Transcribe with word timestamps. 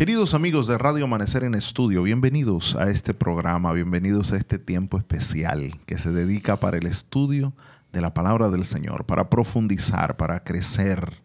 Queridos 0.00 0.32
amigos 0.32 0.66
de 0.66 0.78
Radio 0.78 1.04
Amanecer 1.04 1.44
en 1.44 1.54
Estudio, 1.54 2.02
bienvenidos 2.02 2.74
a 2.74 2.88
este 2.88 3.12
programa, 3.12 3.70
bienvenidos 3.74 4.32
a 4.32 4.38
este 4.38 4.58
tiempo 4.58 4.96
especial 4.96 5.78
que 5.84 5.98
se 5.98 6.10
dedica 6.10 6.56
para 6.56 6.78
el 6.78 6.86
estudio 6.86 7.52
de 7.92 8.00
la 8.00 8.14
palabra 8.14 8.48
del 8.48 8.64
Señor, 8.64 9.04
para 9.04 9.28
profundizar, 9.28 10.16
para 10.16 10.42
crecer, 10.42 11.20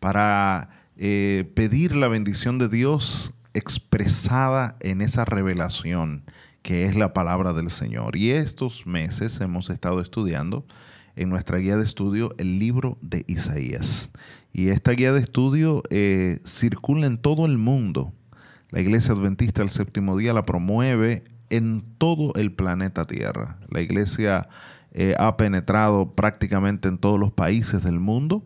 para 0.00 0.70
eh, 0.96 1.52
pedir 1.54 1.94
la 1.94 2.08
bendición 2.08 2.56
de 2.56 2.70
Dios 2.70 3.34
expresada 3.52 4.78
en 4.80 5.02
esa 5.02 5.26
revelación 5.26 6.24
que 6.62 6.86
es 6.86 6.96
la 6.96 7.12
palabra 7.12 7.52
del 7.52 7.68
Señor. 7.68 8.16
Y 8.16 8.30
estos 8.30 8.86
meses 8.86 9.38
hemos 9.42 9.68
estado 9.68 10.00
estudiando 10.00 10.64
en 11.16 11.28
nuestra 11.28 11.58
guía 11.58 11.76
de 11.76 11.84
estudio 11.84 12.34
el 12.38 12.58
libro 12.58 12.98
de 13.00 13.24
Isaías. 13.26 14.10
Y 14.52 14.68
esta 14.68 14.92
guía 14.92 15.12
de 15.12 15.20
estudio 15.20 15.82
eh, 15.90 16.38
circula 16.44 17.06
en 17.06 17.18
todo 17.18 17.46
el 17.46 17.58
mundo. 17.58 18.12
La 18.70 18.80
Iglesia 18.80 19.14
Adventista 19.14 19.62
del 19.62 19.70
Séptimo 19.70 20.16
Día 20.16 20.32
la 20.32 20.44
promueve 20.44 21.24
en 21.50 21.84
todo 21.98 22.34
el 22.34 22.52
planeta 22.52 23.06
Tierra. 23.06 23.58
La 23.68 23.80
Iglesia 23.80 24.48
eh, 24.92 25.14
ha 25.18 25.36
penetrado 25.36 26.12
prácticamente 26.14 26.88
en 26.88 26.98
todos 26.98 27.18
los 27.18 27.32
países 27.32 27.82
del 27.82 28.00
mundo 28.00 28.44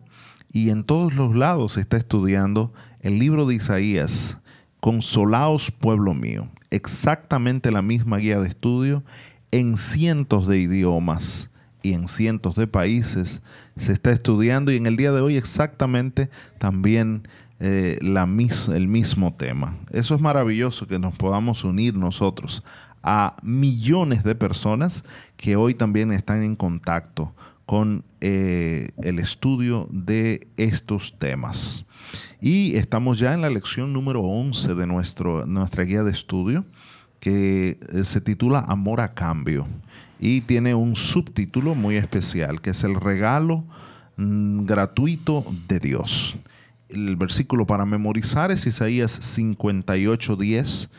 y 0.51 0.69
en 0.69 0.83
todos 0.83 1.13
los 1.13 1.35
lados 1.35 1.73
se 1.73 1.81
está 1.81 1.97
estudiando 1.97 2.73
el 3.01 3.19
libro 3.19 3.45
de 3.45 3.55
Isaías. 3.55 4.37
Consolaos, 4.79 5.71
pueblo 5.71 6.13
mío. 6.13 6.49
Exactamente 6.69 7.71
la 7.71 7.81
misma 7.81 8.17
guía 8.17 8.39
de 8.39 8.47
estudio 8.47 9.03
en 9.51 9.77
cientos 9.77 10.47
de 10.47 10.59
idiomas 10.59 11.48
y 11.81 11.93
en 11.93 12.07
cientos 12.07 12.55
de 12.55 12.67
países 12.67 13.41
se 13.77 13.93
está 13.93 14.11
estudiando 14.11 14.71
y 14.71 14.77
en 14.77 14.85
el 14.85 14.97
día 14.97 15.11
de 15.11 15.21
hoy 15.21 15.37
exactamente 15.37 16.29
también 16.57 17.27
eh, 17.59 17.97
la 18.01 18.23
el 18.23 18.87
mismo 18.87 19.33
tema. 19.33 19.75
Eso 19.91 20.15
es 20.15 20.21
maravilloso 20.21 20.87
que 20.87 20.99
nos 20.99 21.15
podamos 21.15 21.63
unir 21.63 21.93
nosotros 21.93 22.63
a 23.03 23.35
millones 23.43 24.23
de 24.23 24.35
personas 24.35 25.03
que 25.37 25.55
hoy 25.55 25.73
también 25.73 26.11
están 26.11 26.43
en 26.43 26.55
contacto 26.55 27.33
con 27.65 28.03
eh, 28.21 28.89
el 29.03 29.19
estudio 29.19 29.87
de 29.91 30.47
estos 30.57 31.17
temas. 31.19 31.85
Y 32.41 32.75
estamos 32.77 33.19
ya 33.19 33.33
en 33.33 33.41
la 33.41 33.49
lección 33.49 33.93
número 33.93 34.21
11 34.21 34.75
de 34.75 34.87
nuestro, 34.87 35.45
nuestra 35.45 35.83
guía 35.83 36.03
de 36.03 36.11
estudio 36.11 36.65
que 37.19 37.77
eh, 37.93 38.03
se 38.03 38.21
titula 38.21 38.59
Amor 38.59 39.01
a 39.01 39.13
Cambio 39.13 39.67
y 40.19 40.41
tiene 40.41 40.75
un 40.75 40.95
subtítulo 40.95 41.75
muy 41.75 41.95
especial 41.95 42.61
que 42.61 42.71
es 42.71 42.83
el 42.83 42.95
regalo 42.95 43.63
mm, 44.17 44.65
gratuito 44.65 45.45
de 45.67 45.79
Dios. 45.79 46.35
El 46.89 47.15
versículo 47.15 47.65
para 47.65 47.85
memorizar 47.85 48.51
es 48.51 48.67
Isaías 48.67 49.37
58:10 49.37 50.89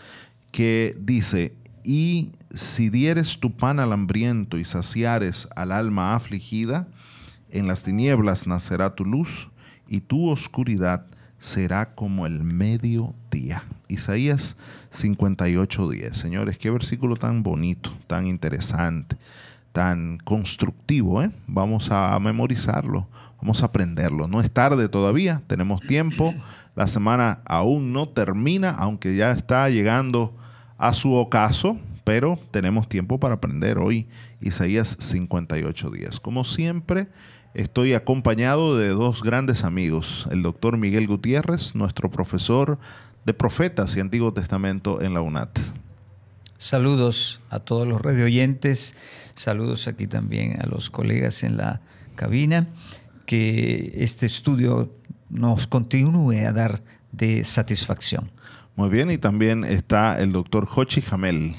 que 0.51 0.97
dice, 0.99 1.53
y 1.85 2.33
si 2.53 2.91
dieres 2.91 3.39
tu 3.39 3.53
pan 3.53 3.79
al 3.79 3.93
hambriento 3.93 4.59
y 4.59 4.65
saciares 4.65 5.49
al 5.55 5.73
alma 5.73 6.15
afligida, 6.15 6.89
en 7.51 7.67
las 7.67 7.83
tinieblas 7.83 8.47
nacerá 8.47 8.95
tu 8.95 9.05
luz 9.05 9.49
y 9.89 10.01
tu 10.01 10.29
oscuridad 10.29 11.07
será 11.41 11.95
como 11.95 12.27
el 12.27 12.45
mediodía. 12.45 13.65
Isaías 13.89 14.57
58.10. 14.93 16.13
Señores, 16.13 16.59
qué 16.59 16.71
versículo 16.71 17.17
tan 17.17 17.43
bonito, 17.43 17.91
tan 18.07 18.27
interesante, 18.27 19.17
tan 19.73 20.19
constructivo. 20.19 21.23
¿eh? 21.23 21.31
Vamos 21.47 21.91
a 21.91 22.17
memorizarlo, 22.21 23.09
vamos 23.41 23.63
a 23.63 23.67
aprenderlo. 23.67 24.29
No 24.29 24.41
es 24.41 24.51
tarde 24.53 24.89
todavía, 24.89 25.43
tenemos 25.47 25.81
tiempo. 25.81 26.35
La 26.77 26.87
semana 26.87 27.41
aún 27.47 27.93
no 27.93 28.09
termina, 28.09 28.71
aunque 28.71 29.17
ya 29.17 29.33
está 29.33 29.69
llegando 29.71 30.37
a 30.79 30.93
su 30.93 31.15
ocaso, 31.15 31.79
pero 32.05 32.39
tenemos 32.51 32.89
tiempo 32.89 33.19
para 33.19 33.35
aprender 33.35 33.79
hoy 33.79 34.09
Isaías 34.41 34.99
58.10. 34.99 36.21
Como 36.21 36.45
siempre, 36.45 37.09
Estoy 37.55 37.95
acompañado 37.95 38.79
de 38.79 38.91
dos 38.91 39.25
grandes 39.25 39.65
amigos, 39.65 40.29
el 40.31 40.43
doctor 40.43 40.77
Miguel 40.77 41.09
Gutiérrez, 41.09 41.75
nuestro 41.75 42.09
profesor 42.09 42.79
de 43.27 43.35
Profetas 43.35 43.97
y 43.97 44.01
Antiguo 44.01 44.33
Testamento 44.33 45.03
en 45.03 45.15
la 45.15 45.21
UNAT. 45.21 45.59
Saludos 46.59 47.41
a 47.51 47.59
todos 47.59 47.89
los 47.89 48.01
radio 48.01 48.27
oyentes, 48.27 48.95
saludos 49.35 49.89
aquí 49.89 50.07
también 50.07 50.61
a 50.63 50.67
los 50.67 50.91
colegas 50.91 51.43
en 51.43 51.57
la 51.57 51.81
cabina, 52.15 52.69
que 53.27 53.95
este 53.97 54.27
estudio 54.27 54.95
nos 55.29 55.67
continúe 55.67 56.47
a 56.47 56.53
dar 56.53 56.83
de 57.11 57.43
satisfacción. 57.43 58.31
Muy 58.77 58.91
bien, 58.91 59.11
y 59.11 59.19
también 59.19 59.65
está 59.65 60.21
el 60.21 60.31
doctor 60.31 60.67
Jochi 60.67 61.01
Jamel. 61.01 61.57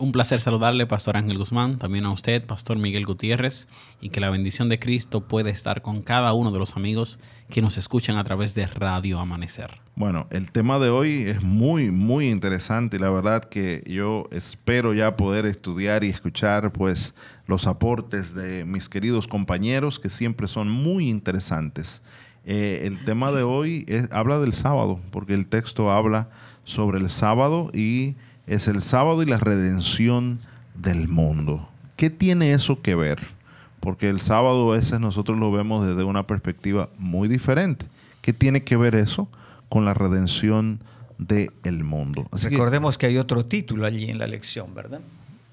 Un 0.00 0.12
placer 0.12 0.40
saludarle, 0.40 0.86
Pastor 0.86 1.18
Ángel 1.18 1.36
Guzmán, 1.36 1.76
también 1.76 2.06
a 2.06 2.10
usted, 2.10 2.46
Pastor 2.46 2.78
Miguel 2.78 3.04
Gutiérrez, 3.04 3.68
y 4.00 4.08
que 4.08 4.20
la 4.20 4.30
bendición 4.30 4.70
de 4.70 4.78
Cristo 4.78 5.28
puede 5.28 5.50
estar 5.50 5.82
con 5.82 6.00
cada 6.00 6.32
uno 6.32 6.50
de 6.52 6.58
los 6.58 6.74
amigos 6.74 7.18
que 7.50 7.60
nos 7.60 7.76
escuchan 7.76 8.16
a 8.16 8.24
través 8.24 8.54
de 8.54 8.66
Radio 8.66 9.18
Amanecer. 9.18 9.82
Bueno, 9.96 10.26
el 10.30 10.52
tema 10.52 10.78
de 10.78 10.88
hoy 10.88 11.24
es 11.24 11.42
muy, 11.42 11.90
muy 11.90 12.30
interesante 12.30 12.96
y 12.96 12.98
la 12.98 13.10
verdad 13.10 13.44
que 13.44 13.82
yo 13.86 14.26
espero 14.30 14.94
ya 14.94 15.18
poder 15.18 15.44
estudiar 15.44 16.02
y 16.02 16.08
escuchar 16.08 16.72
pues 16.72 17.14
los 17.46 17.66
aportes 17.66 18.34
de 18.34 18.64
mis 18.64 18.88
queridos 18.88 19.28
compañeros 19.28 19.98
que 19.98 20.08
siempre 20.08 20.48
son 20.48 20.70
muy 20.70 21.10
interesantes. 21.10 22.00
Eh, 22.46 22.84
el 22.86 23.04
tema 23.04 23.32
de 23.32 23.42
hoy 23.42 23.84
habla 24.12 24.38
del 24.38 24.54
sábado, 24.54 24.98
porque 25.10 25.34
el 25.34 25.46
texto 25.46 25.90
habla 25.90 26.30
sobre 26.64 27.00
el 27.00 27.10
sábado 27.10 27.70
y 27.74 28.16
es 28.50 28.66
el 28.66 28.82
sábado 28.82 29.22
y 29.22 29.26
la 29.26 29.38
redención 29.38 30.40
del 30.74 31.06
mundo. 31.06 31.68
¿Qué 31.94 32.10
tiene 32.10 32.52
eso 32.52 32.82
que 32.82 32.96
ver? 32.96 33.20
Porque 33.78 34.08
el 34.08 34.20
sábado 34.20 34.72
a 34.72 34.76
veces 34.76 34.98
nosotros 34.98 35.38
lo 35.38 35.52
vemos 35.52 35.86
desde 35.86 36.02
una 36.02 36.26
perspectiva 36.26 36.88
muy 36.98 37.28
diferente. 37.28 37.86
¿Qué 38.22 38.32
tiene 38.32 38.64
que 38.64 38.76
ver 38.76 38.96
eso 38.96 39.28
con 39.68 39.84
la 39.84 39.94
redención 39.94 40.80
del 41.16 41.84
mundo? 41.84 42.26
Recordemos 42.32 42.98
que, 42.98 43.06
hay 43.06 43.18
otro 43.18 43.46
título 43.46 43.86
allí 43.86 44.10
en 44.10 44.18
la 44.18 44.26
lección, 44.26 44.74
¿verdad? 44.74 45.00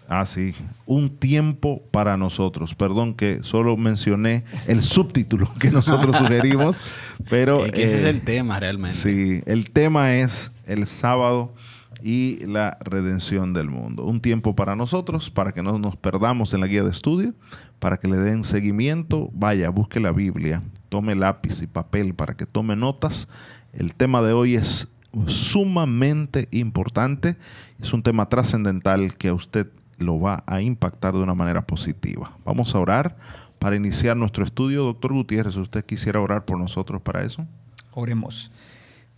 Ah, 0.09 0.25
sí. 0.25 0.55
Un 0.87 1.17
tiempo 1.17 1.83
para 1.91 2.17
nosotros. 2.17 2.73
Perdón 2.73 3.13
que 3.13 3.43
solo 3.43 3.77
mencioné 3.77 4.43
el 4.65 4.81
subtítulo 4.81 5.53
que 5.59 5.69
nosotros 5.69 6.17
sugerimos, 6.17 6.81
pero... 7.29 7.63
ese 7.63 7.97
es 7.97 8.03
el 8.05 8.21
tema 8.21 8.59
realmente. 8.59 8.97
Sí, 8.97 9.43
el 9.45 9.69
tema 9.69 10.15
es 10.15 10.51
el 10.65 10.87
sábado 10.87 11.53
y 12.01 12.45
la 12.45 12.77
redención 12.81 13.53
del 13.53 13.69
mundo. 13.69 14.05
Un 14.05 14.21
tiempo 14.21 14.55
para 14.55 14.75
nosotros, 14.75 15.29
para 15.29 15.51
que 15.51 15.63
no 15.63 15.79
nos 15.79 15.95
perdamos 15.95 16.53
en 16.53 16.61
la 16.61 16.67
guía 16.67 16.83
de 16.83 16.91
estudio, 16.91 17.33
para 17.79 17.97
que 17.97 18.07
le 18.07 18.17
den 18.17 18.43
seguimiento, 18.43 19.29
vaya, 19.33 19.69
busque 19.69 19.99
la 19.99 20.11
Biblia, 20.11 20.63
tome 20.89 21.15
lápiz 21.15 21.61
y 21.61 21.67
papel 21.67 22.13
para 22.13 22.35
que 22.35 22.45
tome 22.45 22.75
notas. 22.75 23.27
El 23.73 23.95
tema 23.95 24.21
de 24.21 24.33
hoy 24.33 24.55
es 24.55 24.87
sumamente 25.27 26.47
importante, 26.51 27.37
es 27.79 27.93
un 27.93 28.03
tema 28.03 28.29
trascendental 28.29 29.15
que 29.15 29.29
a 29.29 29.33
usted 29.33 29.67
lo 29.97 30.19
va 30.19 30.43
a 30.45 30.61
impactar 30.61 31.13
de 31.13 31.19
una 31.19 31.33
manera 31.33 31.65
positiva. 31.65 32.37
Vamos 32.45 32.75
a 32.75 32.79
orar 32.79 33.17
para 33.59 33.75
iniciar 33.75 34.15
nuestro 34.15 34.43
estudio. 34.43 34.83
Doctor 34.83 35.13
Gutiérrez, 35.13 35.55
¿usted 35.57 35.83
quisiera 35.83 36.21
orar 36.21 36.45
por 36.45 36.59
nosotros 36.59 37.01
para 37.01 37.23
eso? 37.23 37.45
Oremos. 37.93 38.51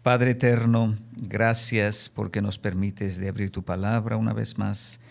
Padre 0.04 0.32
eterno, 0.32 0.96
gracias 1.12 2.10
porque 2.14 2.42
nos 2.42 2.58
permites 2.58 3.18
de 3.18 3.28
abrir 3.28 3.52
tu 3.52 3.64
palabra 3.64 4.16
una 4.16 4.32
vez 4.32 4.58
más. 4.58 5.02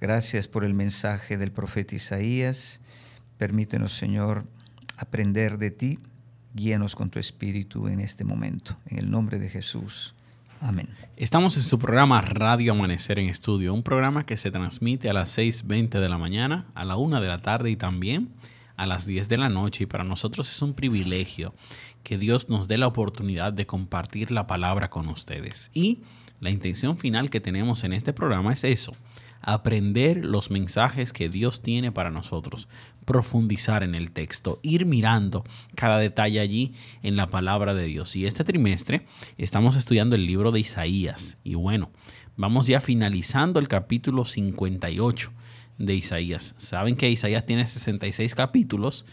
Gracias 0.00 0.46
por 0.46 0.64
el 0.64 0.74
mensaje 0.74 1.36
del 1.36 1.50
profeta 1.50 1.96
Isaías. 1.96 2.80
Permítenos, 3.36 3.92
Señor, 3.92 4.44
aprender 4.96 5.58
de 5.58 5.72
ti. 5.72 5.98
Guíanos 6.54 6.94
con 6.94 7.10
tu 7.10 7.18
espíritu 7.18 7.88
en 7.88 7.98
este 7.98 8.22
momento. 8.22 8.76
En 8.86 8.98
el 8.98 9.10
nombre 9.10 9.40
de 9.40 9.50
Jesús. 9.50 10.14
Amén. 10.60 10.88
Estamos 11.16 11.56
en 11.56 11.64
su 11.64 11.76
programa 11.80 12.20
Radio 12.20 12.72
Amanecer 12.72 13.18
en 13.18 13.28
Estudio, 13.28 13.74
un 13.74 13.82
programa 13.82 14.24
que 14.24 14.36
se 14.36 14.52
transmite 14.52 15.10
a 15.10 15.14
las 15.14 15.36
6.20 15.36 15.98
de 15.98 16.08
la 16.08 16.16
mañana, 16.16 16.66
a 16.76 16.84
la 16.84 16.96
1 16.96 17.20
de 17.20 17.26
la 17.26 17.42
tarde 17.42 17.70
y 17.70 17.76
también 17.76 18.28
a 18.78 18.86
las 18.86 19.04
10 19.04 19.28
de 19.28 19.36
la 19.36 19.50
noche. 19.50 19.84
Y 19.84 19.86
para 19.86 20.04
nosotros 20.04 20.50
es 20.50 20.62
un 20.62 20.72
privilegio 20.72 21.54
que 22.02 22.16
Dios 22.16 22.48
nos 22.48 22.68
dé 22.68 22.78
la 22.78 22.86
oportunidad 22.86 23.52
de 23.52 23.66
compartir 23.66 24.30
la 24.30 24.46
palabra 24.46 24.88
con 24.88 25.08
ustedes. 25.08 25.70
Y 25.74 26.00
la 26.40 26.50
intención 26.50 26.96
final 26.96 27.28
que 27.28 27.40
tenemos 27.40 27.84
en 27.84 27.92
este 27.92 28.12
programa 28.14 28.52
es 28.52 28.64
eso, 28.64 28.92
aprender 29.42 30.24
los 30.24 30.50
mensajes 30.50 31.12
que 31.12 31.28
Dios 31.28 31.62
tiene 31.62 31.90
para 31.90 32.10
nosotros, 32.10 32.68
profundizar 33.04 33.82
en 33.82 33.94
el 33.94 34.12
texto, 34.12 34.60
ir 34.62 34.86
mirando 34.86 35.44
cada 35.74 35.98
detalle 35.98 36.38
allí 36.38 36.72
en 37.02 37.16
la 37.16 37.28
palabra 37.28 37.74
de 37.74 37.84
Dios. 37.86 38.14
Y 38.14 38.26
este 38.26 38.44
trimestre 38.44 39.06
estamos 39.36 39.74
estudiando 39.74 40.14
el 40.14 40.26
libro 40.26 40.52
de 40.52 40.60
Isaías. 40.60 41.36
Y 41.42 41.54
bueno, 41.54 41.90
vamos 42.36 42.68
ya 42.68 42.80
finalizando 42.80 43.58
el 43.58 43.66
capítulo 43.66 44.24
58 44.24 45.32
de 45.78 45.94
Isaías. 45.94 46.54
Saben 46.58 46.96
que 46.96 47.10
Isaías 47.10 47.46
tiene 47.46 47.66
66 47.66 48.34
capítulos 48.34 49.06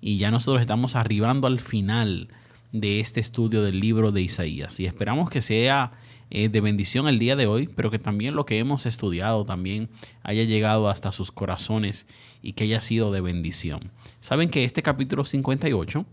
y 0.00 0.18
ya 0.18 0.30
nosotros 0.30 0.60
estamos 0.60 0.96
arribando 0.96 1.46
al 1.46 1.60
final 1.60 2.28
de 2.72 2.98
este 2.98 3.20
estudio 3.20 3.62
del 3.62 3.78
libro 3.78 4.10
de 4.10 4.22
Isaías. 4.22 4.80
Y 4.80 4.86
esperamos 4.86 5.30
que 5.30 5.40
sea 5.40 5.92
eh, 6.30 6.48
de 6.48 6.60
bendición 6.60 7.06
el 7.06 7.18
día 7.18 7.36
de 7.36 7.46
hoy, 7.46 7.68
pero 7.68 7.90
que 7.90 7.98
también 7.98 8.34
lo 8.34 8.46
que 8.46 8.58
hemos 8.58 8.86
estudiado 8.86 9.44
también 9.44 9.90
haya 10.22 10.42
llegado 10.42 10.88
hasta 10.88 11.12
sus 11.12 11.30
corazones 11.30 12.06
y 12.42 12.54
que 12.54 12.64
haya 12.64 12.80
sido 12.80 13.12
de 13.12 13.20
bendición. 13.20 13.92
Saben 14.20 14.50
que 14.50 14.64
este 14.64 14.82
capítulo 14.82 15.24
58 15.24 16.04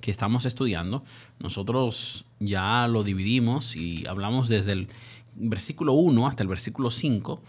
que 0.00 0.10
estamos 0.10 0.44
estudiando, 0.44 1.02
nosotros 1.38 2.26
ya 2.38 2.86
lo 2.88 3.04
dividimos 3.04 3.74
y 3.74 4.06
hablamos 4.06 4.48
desde 4.48 4.72
el 4.72 4.88
versículo 5.34 5.94
1 5.94 6.26
hasta 6.26 6.42
el 6.42 6.48
versículo 6.48 6.90
5 6.90 7.42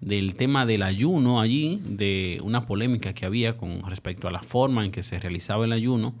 del 0.00 0.34
tema 0.36 0.66
del 0.66 0.82
ayuno 0.82 1.40
allí, 1.40 1.80
de 1.84 2.40
una 2.42 2.66
polémica 2.66 3.12
que 3.12 3.26
había 3.26 3.56
con 3.56 3.88
respecto 3.88 4.28
a 4.28 4.32
la 4.32 4.40
forma 4.40 4.84
en 4.84 4.92
que 4.92 5.02
se 5.02 5.18
realizaba 5.18 5.64
el 5.64 5.72
ayuno. 5.72 6.14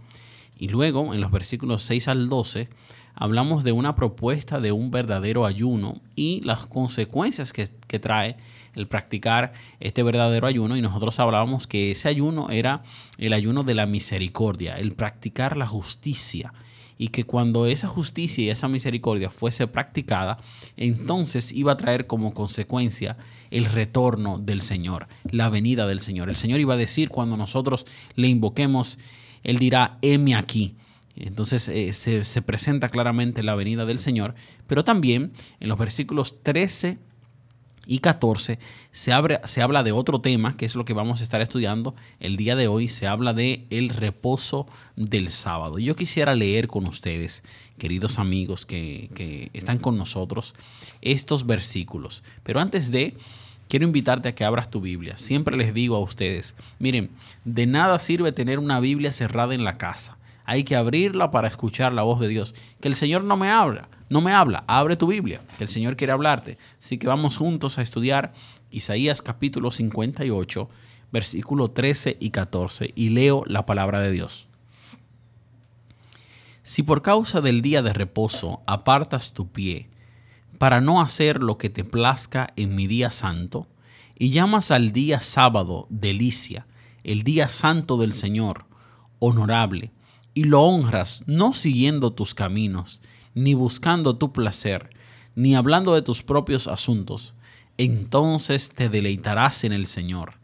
Y 0.58 0.68
luego, 0.68 1.14
en 1.14 1.20
los 1.20 1.30
versículos 1.30 1.82
6 1.82 2.08
al 2.08 2.28
12, 2.28 2.68
hablamos 3.14 3.64
de 3.64 3.72
una 3.72 3.96
propuesta 3.96 4.60
de 4.60 4.70
un 4.72 4.90
verdadero 4.90 5.44
ayuno 5.44 6.00
y 6.14 6.40
las 6.44 6.66
consecuencias 6.66 7.52
que, 7.52 7.68
trae 7.98 8.36
el 8.74 8.86
practicar 8.86 9.52
este 9.80 10.04
verdadero 10.04 10.46
ayuno 10.46 10.76
y 10.76 10.82
nosotros 10.82 11.18
hablábamos 11.18 11.66
que 11.66 11.90
ese 11.90 12.08
ayuno 12.08 12.50
era 12.50 12.82
el 13.16 13.32
ayuno 13.32 13.64
de 13.64 13.74
la 13.74 13.86
misericordia, 13.86 14.78
el 14.78 14.92
practicar 14.92 15.56
la 15.56 15.66
justicia 15.66 16.52
y 16.98 17.08
que 17.08 17.24
cuando 17.24 17.66
esa 17.66 17.88
justicia 17.88 18.44
y 18.44 18.50
esa 18.50 18.68
misericordia 18.68 19.30
fuese 19.30 19.66
practicada, 19.68 20.36
entonces 20.76 21.52
iba 21.52 21.72
a 21.72 21.76
traer 21.76 22.06
como 22.06 22.34
consecuencia 22.34 23.16
el 23.50 23.64
retorno 23.64 24.38
del 24.38 24.62
Señor, 24.62 25.08
la 25.30 25.48
venida 25.48 25.86
del 25.86 26.00
Señor. 26.00 26.28
El 26.28 26.36
Señor 26.36 26.60
iba 26.60 26.74
a 26.74 26.78
decir 26.78 27.08
cuando 27.08 27.36
nosotros 27.36 27.86
le 28.16 28.28
invoquemos, 28.28 28.98
Él 29.44 29.58
dirá, 29.58 29.98
heme 30.02 30.34
aquí. 30.34 30.76
Entonces 31.14 31.68
eh, 31.68 31.92
se, 31.92 32.42
presenta 32.42 32.88
claramente 32.90 33.42
la 33.42 33.54
venida 33.54 33.84
del 33.84 33.98
Señor, 33.98 34.34
pero 34.66 34.84
también 34.84 35.32
en 35.60 35.68
los 35.68 35.78
versículos 35.78 36.42
13 36.42 36.98
y 37.88 38.00
14 38.00 38.58
se, 38.92 39.12
abre, 39.12 39.40
se, 39.46 39.62
habla 39.62 39.82
de 39.82 39.92
otro 39.92 40.20
tema, 40.20 40.56
que 40.58 40.66
es 40.66 40.76
lo 40.76 40.84
que 40.84 40.92
vamos 40.92 41.20
a 41.20 41.24
estar 41.24 41.40
estudiando 41.40 41.94
el 42.20 42.36
día 42.36 42.54
de 42.54 42.68
hoy. 42.68 42.86
Se 42.88 43.06
habla 43.06 43.32
de 43.32 43.66
el 43.70 43.88
reposo 43.88 44.66
del 44.94 45.30
sábado. 45.30 45.78
Yo 45.78 45.96
quisiera 45.96 46.34
leer 46.34 46.68
con 46.68 46.86
ustedes, 46.86 47.42
queridos 47.78 48.18
amigos 48.18 48.66
que, 48.66 49.10
que 49.14 49.50
están 49.54 49.78
con 49.78 49.96
nosotros, 49.96 50.54
estos 51.00 51.46
versículos. 51.46 52.22
Pero 52.42 52.60
antes 52.60 52.90
de, 52.90 53.16
quiero 53.68 53.86
invitarte 53.86 54.28
a 54.28 54.34
que 54.34 54.44
abras 54.44 54.70
tu 54.70 54.82
Biblia. 54.82 55.16
Siempre 55.16 55.56
les 55.56 55.72
digo 55.72 55.96
a 55.96 56.00
ustedes, 56.00 56.56
miren, 56.78 57.10
de 57.46 57.66
nada 57.66 57.98
sirve 57.98 58.32
tener 58.32 58.58
una 58.58 58.80
Biblia 58.80 59.12
cerrada 59.12 59.54
en 59.54 59.64
la 59.64 59.78
casa 59.78 60.18
hay 60.50 60.64
que 60.64 60.76
abrirla 60.76 61.30
para 61.30 61.46
escuchar 61.46 61.92
la 61.92 62.04
voz 62.04 62.20
de 62.20 62.28
Dios. 62.28 62.54
Que 62.80 62.88
el 62.88 62.94
Señor 62.94 63.22
no 63.22 63.36
me 63.36 63.50
habla, 63.50 63.90
no 64.08 64.20
me 64.20 64.32
habla, 64.32 64.64
abre 64.66 64.96
tu 64.96 65.06
Biblia, 65.06 65.40
que 65.56 65.64
el 65.64 65.68
Señor 65.68 65.96
quiere 65.96 66.12
hablarte. 66.12 66.58
Así 66.78 66.98
que 66.98 67.06
vamos 67.06 67.36
juntos 67.36 67.78
a 67.78 67.82
estudiar 67.82 68.32
Isaías 68.70 69.20
capítulo 69.22 69.70
58, 69.70 70.68
versículo 71.12 71.70
13 71.70 72.16
y 72.18 72.30
14, 72.30 72.92
y 72.94 73.10
leo 73.10 73.44
la 73.46 73.66
palabra 73.66 74.00
de 74.00 74.12
Dios. 74.12 74.46
Si 76.62 76.82
por 76.82 77.02
causa 77.02 77.40
del 77.40 77.62
día 77.62 77.82
de 77.82 77.92
reposo 77.92 78.62
apartas 78.66 79.32
tu 79.32 79.48
pie, 79.48 79.88
para 80.58 80.80
no 80.80 81.00
hacer 81.00 81.42
lo 81.42 81.56
que 81.56 81.70
te 81.70 81.84
plazca 81.84 82.48
en 82.56 82.74
mi 82.74 82.86
día 82.86 83.10
santo, 83.10 83.66
y 84.18 84.30
llamas 84.30 84.70
al 84.70 84.92
día 84.92 85.20
sábado 85.20 85.86
delicia, 85.90 86.66
el 87.04 87.22
día 87.22 87.48
santo 87.48 87.96
del 87.96 88.12
Señor, 88.12 88.64
honorable, 89.18 89.92
y 90.34 90.44
lo 90.44 90.62
honras 90.62 91.24
no 91.26 91.52
siguiendo 91.52 92.12
tus 92.12 92.34
caminos, 92.34 93.00
ni 93.38 93.54
buscando 93.54 94.16
tu 94.16 94.32
placer, 94.32 94.90
ni 95.34 95.54
hablando 95.54 95.94
de 95.94 96.02
tus 96.02 96.22
propios 96.22 96.66
asuntos, 96.66 97.34
entonces 97.76 98.70
te 98.70 98.88
deleitarás 98.88 99.64
en 99.64 99.72
el 99.72 99.86
Señor, 99.86 100.34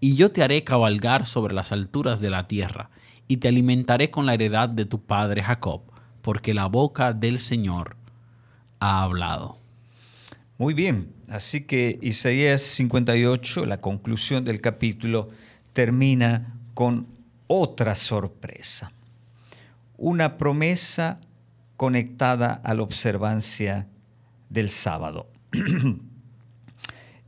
y 0.00 0.16
yo 0.16 0.30
te 0.32 0.42
haré 0.42 0.62
cabalgar 0.62 1.26
sobre 1.26 1.54
las 1.54 1.72
alturas 1.72 2.20
de 2.20 2.30
la 2.30 2.48
tierra, 2.48 2.90
y 3.28 3.38
te 3.38 3.48
alimentaré 3.48 4.10
con 4.10 4.26
la 4.26 4.34
heredad 4.34 4.68
de 4.68 4.84
tu 4.84 5.00
padre 5.00 5.42
Jacob, 5.42 5.82
porque 6.20 6.52
la 6.52 6.66
boca 6.66 7.14
del 7.14 7.38
Señor 7.38 7.96
ha 8.80 9.02
hablado. 9.02 9.58
Muy 10.58 10.74
bien, 10.74 11.14
así 11.28 11.62
que 11.62 11.98
Isaías 12.02 12.60
58, 12.60 13.64
la 13.64 13.80
conclusión 13.80 14.44
del 14.44 14.60
capítulo, 14.60 15.30
termina 15.72 16.54
con 16.74 17.06
otra 17.46 17.96
sorpresa 17.96 18.92
una 20.02 20.36
promesa 20.36 21.20
conectada 21.82 22.60
a 22.62 22.74
la 22.74 22.82
observancia 22.84 23.88
del 24.48 24.68
sábado. 24.68 25.26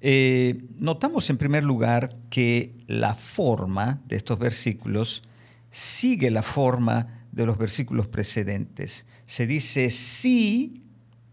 Eh, 0.07 0.67
notamos 0.77 1.31
en 1.31 1.39
primer 1.39 1.65
lugar 1.65 2.15
que 2.29 2.75
la 2.87 3.15
forma 3.15 4.03
de 4.07 4.17
estos 4.17 4.39
versículos 4.39 5.23
sigue 5.71 6.31
la 6.31 6.43
forma 6.43 7.25
de 7.33 7.47
los 7.47 7.57
versículos 7.57 8.07
precedentes. 8.07 9.07
Se 9.25 9.47
dice, 9.47 9.89
si 9.89 10.83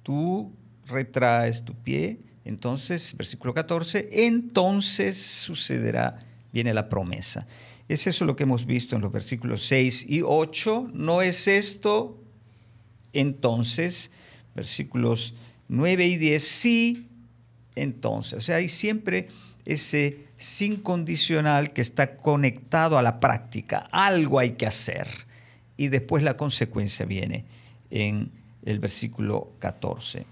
tú 0.04 0.54
retraes 0.88 1.66
tu 1.66 1.74
pie, 1.76 2.22
entonces, 2.46 3.14
versículo 3.18 3.54
14, 3.54 4.08
entonces 4.26 5.22
sucederá, 5.22 6.20
viene 6.54 6.74
la 6.74 6.88
promesa. 6.88 7.46
Es 7.90 8.08
eso 8.08 8.24
lo 8.24 8.38
que 8.38 8.44
hemos 8.44 8.66
visto 8.66 8.96
en 8.96 9.02
los 9.02 9.12
versículos 9.12 9.66
6 9.66 10.06
y 10.08 10.22
8. 10.22 10.92
¿No 10.94 11.22
es 11.22 11.50
esto? 11.50 12.21
Entonces, 13.14 14.12
versículos 14.56 15.36
9 15.68 16.06
y 16.06 16.18
10, 16.18 16.44
sí, 16.44 17.08
entonces. 17.76 18.34
O 18.34 18.42
sea, 18.42 18.58
hay 18.58 18.68
siempre 18.68 19.30
ese 19.66 20.26
sin 20.38 20.78
condicional 20.78 21.72
que 21.72 21.82
está 21.82 22.18
conectado 22.18 22.98
a 22.98 23.02
la 23.02 23.20
práctica. 23.20 23.88
Algo 23.92 24.40
hay 24.40 24.52
que 24.52 24.66
hacer. 24.66 25.08
Y 25.78 25.90
después 25.90 26.24
la 26.24 26.36
consecuencia 26.36 27.06
viene 27.06 27.46
en 27.90 28.32
el 28.64 28.80
versículo 28.80 29.54
14 29.60 30.26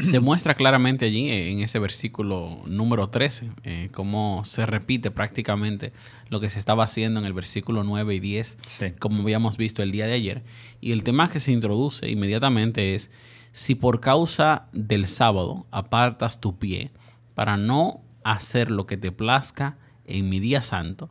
se 0.00 0.20
muestra 0.20 0.54
claramente 0.54 1.06
allí 1.06 1.30
eh, 1.30 1.50
en 1.50 1.60
ese 1.60 1.78
versículo 1.78 2.62
número 2.66 3.08
13, 3.08 3.50
eh, 3.64 3.88
cómo 3.92 4.44
se 4.44 4.66
repite 4.66 5.10
prácticamente 5.10 5.92
lo 6.28 6.40
que 6.40 6.48
se 6.48 6.58
estaba 6.58 6.84
haciendo 6.84 7.20
en 7.20 7.26
el 7.26 7.32
versículo 7.32 7.84
9 7.84 8.14
y 8.14 8.20
10, 8.20 8.58
como 8.98 9.22
habíamos 9.22 9.56
visto 9.56 9.82
el 9.82 9.92
día 9.92 10.06
de 10.06 10.14
ayer. 10.14 10.42
Y 10.80 10.92
el 10.92 11.04
tema 11.04 11.30
que 11.30 11.40
se 11.40 11.52
introduce 11.52 12.08
inmediatamente 12.10 12.94
es, 12.94 13.10
si 13.52 13.74
por 13.74 14.00
causa 14.00 14.68
del 14.72 15.06
sábado 15.06 15.66
apartas 15.70 16.40
tu 16.40 16.58
pie 16.58 16.90
para 17.34 17.56
no 17.56 18.00
hacer 18.24 18.70
lo 18.70 18.86
que 18.86 18.96
te 18.96 19.12
plazca 19.12 19.78
en 20.06 20.28
mi 20.28 20.40
día 20.40 20.62
santo, 20.62 21.10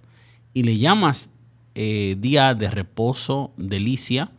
y 0.53 0.63
le 0.63 0.77
llamas 0.77 1.29
eh, 1.75 2.15
día 2.19 2.53
de 2.53 2.69
reposo, 2.69 3.53
delicia, 3.57 4.31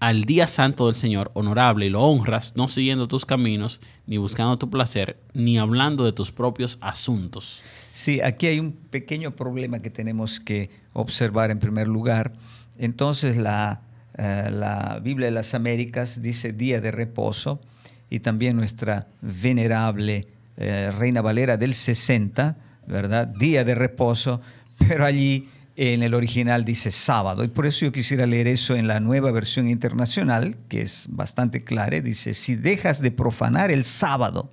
al 0.00 0.24
día 0.24 0.46
santo 0.46 0.86
del 0.86 0.94
Señor 0.94 1.30
honorable 1.34 1.86
y 1.86 1.90
lo 1.90 2.02
honras, 2.02 2.54
no 2.56 2.68
siguiendo 2.68 3.06
tus 3.06 3.26
caminos, 3.26 3.82
ni 4.06 4.16
buscando 4.16 4.58
tu 4.58 4.70
placer, 4.70 5.18
ni 5.34 5.58
hablando 5.58 6.06
de 6.06 6.12
tus 6.12 6.32
propios 6.32 6.78
asuntos. 6.80 7.62
Sí, 7.92 8.20
aquí 8.22 8.46
hay 8.46 8.58
un 8.58 8.72
pequeño 8.72 9.36
problema 9.36 9.80
que 9.80 9.90
tenemos 9.90 10.40
que 10.40 10.70
observar 10.94 11.50
en 11.50 11.58
primer 11.58 11.86
lugar. 11.86 12.32
Entonces 12.78 13.36
la, 13.36 13.82
eh, 14.16 14.48
la 14.50 15.00
Biblia 15.02 15.26
de 15.26 15.32
las 15.32 15.52
Américas 15.52 16.22
dice 16.22 16.54
día 16.54 16.80
de 16.80 16.90
reposo 16.90 17.60
y 18.08 18.20
también 18.20 18.56
nuestra 18.56 19.06
venerable 19.20 20.28
eh, 20.56 20.90
Reina 20.98 21.20
Valera 21.20 21.58
del 21.58 21.74
60, 21.74 22.56
¿verdad? 22.86 23.28
Día 23.28 23.64
de 23.64 23.74
reposo, 23.74 24.40
pero 24.78 25.04
allí 25.04 25.46
en 25.82 26.02
el 26.02 26.12
original 26.12 26.66
dice 26.66 26.90
sábado, 26.90 27.42
y 27.42 27.48
por 27.48 27.64
eso 27.64 27.86
yo 27.86 27.92
quisiera 27.92 28.26
leer 28.26 28.48
eso 28.48 28.74
en 28.74 28.86
la 28.86 29.00
nueva 29.00 29.30
versión 29.32 29.66
internacional, 29.66 30.58
que 30.68 30.82
es 30.82 31.06
bastante 31.08 31.64
clara. 31.64 32.02
Dice, 32.02 32.34
si 32.34 32.54
dejas 32.54 33.00
de 33.00 33.10
profanar 33.10 33.70
el 33.70 33.84
sábado 33.84 34.50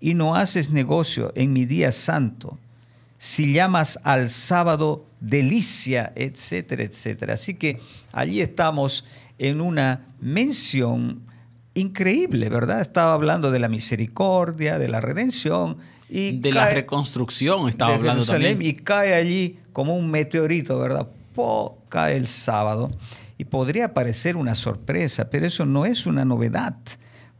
y 0.00 0.14
no 0.14 0.34
haces 0.34 0.70
negocio 0.70 1.30
en 1.36 1.52
mi 1.52 1.66
día 1.66 1.92
santo, 1.92 2.58
si 3.18 3.52
llamas 3.52 4.00
al 4.02 4.30
sábado 4.30 5.04
delicia, 5.20 6.10
etcétera, 6.16 6.84
etcétera. 6.84 7.34
Así 7.34 7.52
que 7.52 7.78
allí 8.10 8.40
estamos 8.40 9.04
en 9.38 9.60
una 9.60 10.06
mención 10.22 11.20
increíble, 11.74 12.48
¿verdad? 12.48 12.80
Estaba 12.80 13.12
hablando 13.12 13.50
de 13.50 13.58
la 13.58 13.68
misericordia, 13.68 14.78
de 14.78 14.88
la 14.88 15.02
redención. 15.02 15.76
Y 16.08 16.38
de 16.38 16.50
la 16.50 16.70
reconstrucción 16.70 17.68
estaba 17.68 17.94
hablando 17.94 18.24
también. 18.24 18.62
Y 18.62 18.72
cae 18.72 19.12
allí 19.12 19.59
como 19.72 19.96
un 19.96 20.10
meteorito, 20.10 20.78
¿verdad? 20.78 21.06
Po, 21.34 21.78
cae 21.88 22.16
el 22.16 22.26
sábado. 22.26 22.90
Y 23.38 23.44
podría 23.44 23.94
parecer 23.94 24.36
una 24.36 24.54
sorpresa, 24.54 25.30
pero 25.30 25.46
eso 25.46 25.64
no 25.64 25.86
es 25.86 26.06
una 26.06 26.24
novedad, 26.24 26.76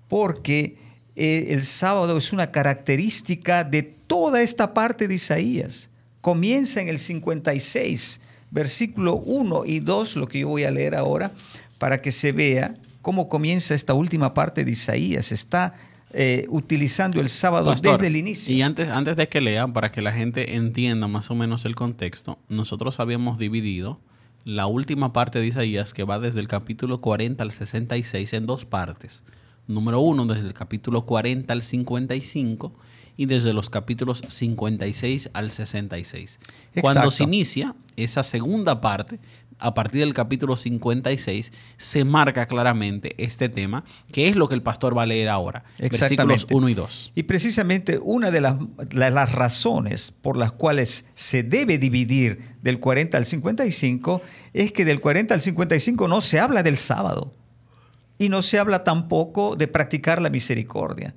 porque 0.09 0.77
eh, 1.15 1.49
el 1.51 1.63
sábado 1.63 2.17
es 2.17 2.33
una 2.33 2.51
característica 2.51 3.65
de 3.65 3.83
toda 3.83 4.41
esta 4.41 4.73
parte 4.73 5.09
de 5.09 5.15
Isaías. 5.15 5.91
Comienza 6.23 6.81
en 6.81 6.89
el 6.89 6.99
56, 6.99 8.21
versículo 8.51 9.17
1 9.17 9.67
y 9.67 9.81
2, 9.81 10.17
lo 10.17 10.27
que 10.27 10.41
yo 10.41 10.49
voy 10.49 10.65
a 10.65 10.71
leer 10.71 10.95
ahora, 10.95 11.33
para 11.79 12.01
que 12.01 12.13
se 12.13 12.33
vea 12.33 12.75
cómo 13.03 13.29
comienza 13.29 13.75
esta 13.75 13.95
última 13.95 14.33
parte 14.33 14.65
de 14.65 14.71
Isaías. 14.71 15.33
Está 15.33 15.75
eh, 16.13 16.47
utilizando 16.49 17.21
el 17.21 17.29
sábado 17.29 17.73
desde 17.75 18.07
el 18.07 18.17
inicio. 18.17 18.55
Y 18.55 18.63
antes, 18.63 18.89
antes 18.89 19.17
de 19.17 19.29
que 19.29 19.41
lea, 19.41 19.69
para 19.69 19.93
que 19.93 20.03
la 20.03 20.13
gente 20.13 20.57
entienda 20.57 21.07
más 21.07 21.31
o 21.31 21.35
menos 21.35 21.65
el 21.65 21.75
contexto, 21.75 22.39
nosotros 22.49 22.99
habíamos 23.01 23.39
dividido 23.39 24.01
la 24.45 24.67
última 24.67 25.13
parte 25.13 25.39
de 25.39 25.47
Isaías, 25.47 25.95
que 25.95 26.05
va 26.05 26.19
desde 26.19 26.41
el 26.41 26.49
capítulo 26.49 27.01
40 27.01 27.43
al 27.43 27.53
66, 27.53 28.33
en 28.33 28.47
dos 28.47 28.65
partes. 28.65 29.23
Número 29.67 30.01
uno, 30.01 30.27
desde 30.27 30.49
el 30.49 30.55
capítulo 30.55 31.07
40 31.07 31.53
al 31.53 31.63
55 31.63 32.73
y 33.17 33.27
desde 33.27 33.53
los 33.53 33.71
capítulos 33.71 34.23
56 34.27 35.31
al 35.33 35.53
66. 35.53 36.41
Cuando 36.81 37.11
se 37.11 37.25
inicia 37.25 37.77
esa 37.97 38.23
segunda 38.23 38.81
parte, 38.81 39.21
a 39.61 39.75
partir 39.75 40.01
del 40.01 40.15
capítulo 40.15 40.57
56 40.57 41.53
se 41.77 42.05
marca 42.05 42.47
claramente 42.47 43.15
este 43.19 43.49
tema, 43.49 43.85
que 44.13 44.29
es 44.29 44.37
lo 44.37 44.49
que 44.49 44.55
el 44.55 44.63
pastor 44.63 44.97
va 44.97 45.03
a 45.03 45.07
leer 45.07 45.29
ahora, 45.29 45.65
versículos 45.79 46.47
1 46.51 46.69
y 46.69 46.75
2. 46.75 47.13
Y 47.15 47.23
precisamente 47.25 47.99
una 48.03 48.31
de 48.31 48.41
las, 48.41 48.57
las, 48.93 49.33
razones 49.33 50.13
por 50.23 50.37
las 50.37 50.53
cuales 50.53 51.07
se 51.15 51.43
debe 51.43 51.79
dividir 51.79 52.57
del 52.63 52.81
40 52.81 53.17
al 53.19 53.27
55 53.27 54.23
es 54.53 54.73
que 54.73 54.85
del 54.85 55.01
40 55.01 55.35
al 55.35 55.43
55 55.43 56.09
no 56.09 56.21
se 56.21 56.41
habla 56.41 56.63
del 56.63 56.77
sábado 56.77 57.35
y 58.19 58.29
no 58.29 58.43
se 58.43 58.59
habla 58.59 58.85
tampoco 58.85 59.57
de 59.57 59.69
practicar 59.69 60.21
la 60.21 60.31
misericordia. 60.31 61.15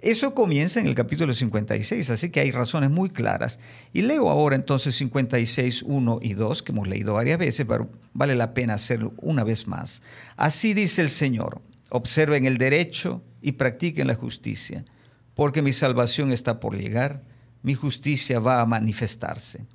Eso 0.00 0.34
comienza 0.34 0.80
en 0.80 0.86
el 0.86 0.94
capítulo 0.94 1.34
56, 1.34 2.08
así 2.08 2.30
que 2.30 2.40
hay 2.40 2.50
razones 2.50 2.90
muy 2.90 3.10
claras. 3.10 3.58
Y 3.92 4.00
leo 4.00 4.30
ahora 4.30 4.56
entonces 4.56 4.94
56, 4.96 5.82
1 5.82 6.20
y 6.22 6.32
2, 6.32 6.62
que 6.62 6.72
hemos 6.72 6.88
leído 6.88 7.14
varias 7.14 7.38
veces, 7.38 7.66
pero 7.68 7.90
vale 8.14 8.34
la 8.34 8.54
pena 8.54 8.74
hacerlo 8.74 9.12
una 9.18 9.44
vez 9.44 9.66
más. 9.66 10.02
Así 10.38 10.72
dice 10.72 11.02
el 11.02 11.10
Señor, 11.10 11.60
observen 11.90 12.46
el 12.46 12.56
derecho 12.56 13.22
y 13.42 13.52
practiquen 13.52 14.06
la 14.06 14.14
justicia, 14.14 14.86
porque 15.34 15.60
mi 15.60 15.72
salvación 15.72 16.32
está 16.32 16.60
por 16.60 16.78
llegar, 16.78 17.22
mi 17.62 17.74
justicia 17.74 18.40
va 18.40 18.62
a 18.62 18.66
manifestarse. 18.66 19.66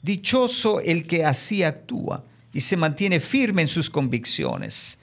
Dichoso 0.00 0.80
el 0.80 1.08
que 1.08 1.24
así 1.24 1.64
actúa 1.64 2.24
y 2.52 2.60
se 2.60 2.76
mantiene 2.76 3.18
firme 3.18 3.62
en 3.62 3.68
sus 3.68 3.90
convicciones, 3.90 5.00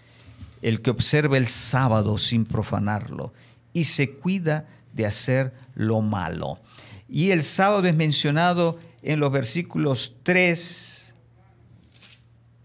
el 0.62 0.82
que 0.82 0.92
observa 0.92 1.38
el 1.38 1.48
sábado 1.48 2.18
sin 2.18 2.46
profanarlo 2.46 3.34
y 3.74 3.86
se 3.86 4.12
cuida 4.12 4.68
de 4.94 5.06
hacer 5.06 5.54
lo 5.76 6.02
malo. 6.02 6.60
Y 7.08 7.32
el 7.32 7.44
sábado 7.44 7.88
es 7.88 7.96
mencionado 7.96 8.78
en 9.02 9.20
los 9.20 9.32
versículos 9.32 10.16
3, 10.24 11.16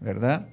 ¿verdad? 0.01 0.49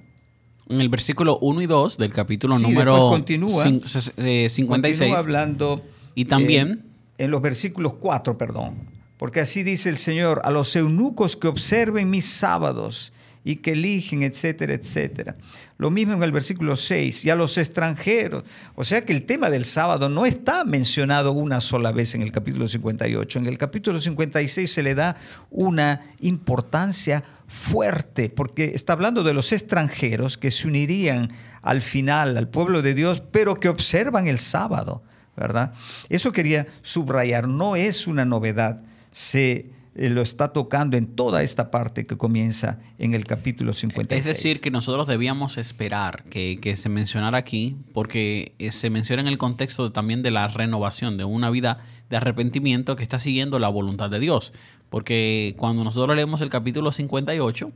En 0.68 0.80
el 0.80 0.88
versículo 0.88 1.38
1 1.40 1.62
y 1.62 1.66
2 1.66 1.98
del 1.98 2.12
capítulo 2.12 2.58
número 2.58 3.08
continúa, 3.08 3.64
56. 3.64 4.66
Continúa 4.66 5.18
hablando. 5.18 5.82
Y 6.14 6.26
también. 6.26 6.84
Eh, 7.18 7.24
en 7.24 7.30
los 7.30 7.42
versículos 7.42 7.94
4, 7.94 8.38
perdón. 8.38 8.88
Porque 9.18 9.40
así 9.40 9.62
dice 9.62 9.88
el 9.88 9.98
Señor, 9.98 10.40
a 10.44 10.50
los 10.50 10.74
eunucos 10.74 11.36
que 11.36 11.48
observen 11.48 12.10
mis 12.10 12.24
sábados 12.24 13.12
y 13.44 13.56
que 13.56 13.72
eligen, 13.72 14.22
etcétera, 14.22 14.74
etcétera. 14.74 15.36
Lo 15.78 15.90
mismo 15.90 16.12
en 16.14 16.22
el 16.22 16.32
versículo 16.32 16.76
6, 16.76 17.24
y 17.24 17.30
a 17.30 17.34
los 17.34 17.58
extranjeros. 17.58 18.44
O 18.74 18.84
sea 18.84 19.04
que 19.04 19.12
el 19.12 19.24
tema 19.24 19.50
del 19.50 19.64
sábado 19.64 20.08
no 20.08 20.26
está 20.26 20.64
mencionado 20.64 21.32
una 21.32 21.60
sola 21.60 21.90
vez 21.90 22.14
en 22.14 22.22
el 22.22 22.30
capítulo 22.30 22.68
58. 22.68 23.40
En 23.40 23.46
el 23.46 23.58
capítulo 23.58 23.98
56 23.98 24.72
se 24.72 24.82
le 24.82 24.94
da 24.94 25.16
una 25.50 26.02
importancia 26.20 27.24
fuerte, 27.48 28.30
porque 28.30 28.72
está 28.74 28.92
hablando 28.92 29.24
de 29.24 29.34
los 29.34 29.52
extranjeros 29.52 30.38
que 30.38 30.50
se 30.50 30.68
unirían 30.68 31.30
al 31.60 31.82
final 31.82 32.36
al 32.36 32.48
pueblo 32.48 32.80
de 32.80 32.94
Dios, 32.94 33.22
pero 33.30 33.60
que 33.60 33.68
observan 33.68 34.28
el 34.28 34.38
sábado, 34.38 35.02
¿verdad? 35.36 35.72
Eso 36.08 36.32
quería 36.32 36.66
subrayar, 36.82 37.48
no 37.48 37.76
es 37.76 38.06
una 38.06 38.24
novedad. 38.24 38.82
Se 39.10 39.66
eh, 39.94 40.08
lo 40.08 40.22
está 40.22 40.54
tocando 40.54 40.96
en 40.96 41.06
toda 41.06 41.42
esta 41.42 41.70
parte 41.70 42.06
que 42.06 42.16
comienza 42.16 42.78
en 42.98 43.12
el 43.12 43.24
capítulo 43.24 43.74
56. 43.74 44.26
Es 44.26 44.36
decir, 44.36 44.60
que 44.62 44.70
nosotros 44.70 45.06
debíamos 45.06 45.58
esperar 45.58 46.24
que, 46.24 46.74
se 46.76 46.88
mencionara 46.88 47.36
aquí, 47.36 47.76
porque 47.92 48.54
eh, 48.58 48.72
se 48.72 48.88
menciona 48.88 49.20
en 49.20 49.28
el 49.28 49.36
contexto 49.36 49.92
también 49.92 50.22
de 50.22 50.30
la 50.30 50.48
renovación, 50.48 51.18
de 51.18 51.24
una 51.24 51.50
vida 51.50 51.84
de 52.08 52.16
arrepentimiento 52.16 52.96
que 52.96 53.02
está 53.02 53.18
siguiendo 53.18 53.58
la 53.58 53.68
voluntad 53.68 54.08
de 54.08 54.18
Dios. 54.18 54.54
Porque 54.88 55.54
cuando 55.58 55.84
nosotros 55.84 56.16
leemos 56.16 56.40
el 56.40 56.48
capítulo 56.48 56.90
58, 56.90 57.70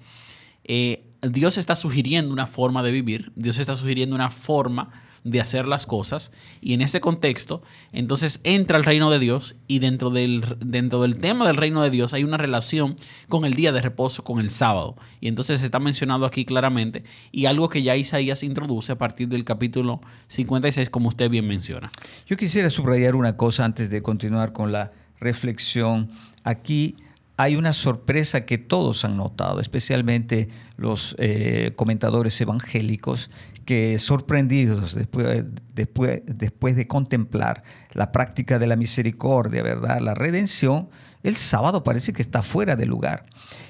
eh, 0.64 1.04
Dios 1.20 1.58
está 1.58 1.76
sugiriendo 1.76 2.32
una 2.32 2.46
forma 2.46 2.82
de 2.82 2.92
vivir, 2.92 3.32
Dios 3.37 3.58
está 3.58 3.76
sugiriendo 3.76 4.14
una 4.14 4.30
forma 4.30 4.90
de 5.26 5.40
hacer 5.40 5.66
las 5.66 5.87
cosas. 5.87 6.30
Y 6.61 6.75
en 6.75 6.80
ese 6.80 7.00
contexto, 7.00 7.62
entonces 7.92 8.40
entra 8.45 8.78
el 8.78 8.85
reino 8.85 9.11
de 9.11 9.18
Dios 9.18 9.56
y 9.66 9.80
dentro 9.80 10.11
del, 10.11 10.56
dentro 10.61 11.02
del 11.02 11.18
tema 11.18 11.47
del 11.47 11.56
reino 11.56 11.83
de 11.83 11.90
Dios 11.90 12.14
hay 12.14 12.25
una 12.25 12.37
relación 12.37 12.97
con 13.28 13.45
el 13.45 13.54
día 13.54 13.73
de 13.73 13.83
reposo, 13.83 14.23
con 14.25 14.38
el 14.40 14.50
sábado. 14.50 14.97
Y 15.21 15.28
entonces 15.28 15.62
está 15.62 15.80
mencionado 15.80 16.26
aquí 16.26 16.45
claramente 16.45 17.02
y 17.33 17.47
algo 17.47 17.68
que 17.68 17.83
ya 17.83 17.97
Isaías 17.97 18.42
introduce 18.42 18.92
a 18.92 18.99
partir 18.99 19.28
del 19.28 19.45
capítulo 19.45 20.00
56, 20.28 20.90
como 20.90 21.09
usted 21.09 21.28
bien 21.28 21.47
menciona. 21.47 21.90
Yo 22.26 22.37
quisiera 22.37 22.71
subrayar 22.71 23.16
una 23.16 23.37
cosa 23.37 23.64
antes 23.64 23.90
de 23.90 24.02
continuar 24.02 24.52
con 24.52 24.71
la 24.71 24.92
reflexión. 25.18 26.11
Aquí 26.45 26.97
hay 27.37 27.56
una 27.56 27.73
sorpresa 27.73 28.47
que 28.47 28.59
todos 28.59 29.04
han 29.04 29.16
notado, 29.16 29.61
especialmente 29.61 30.49
los 30.76 31.16
eh, 31.18 31.73
comentadores 31.76 32.40
evangélicos, 32.40 33.30
que 33.66 33.99
sorprendidos 33.99 34.94
después, 34.94 35.44
después, 35.75 36.23
después 36.25 36.76
de 36.76 36.87
contemplar 36.87 37.62
la 37.92 38.12
práctica 38.12 38.58
de 38.58 38.66
la 38.66 38.76
misericordia, 38.76 39.62
¿verdad? 39.62 40.00
La 40.00 40.14
redención, 40.14 40.88
el 41.23 41.37
sábado 41.37 41.82
parece 41.85 42.12
que 42.12 42.23
está 42.23 42.42
fuera 42.42 42.76
de 42.76 42.87
lugar. 42.87 43.26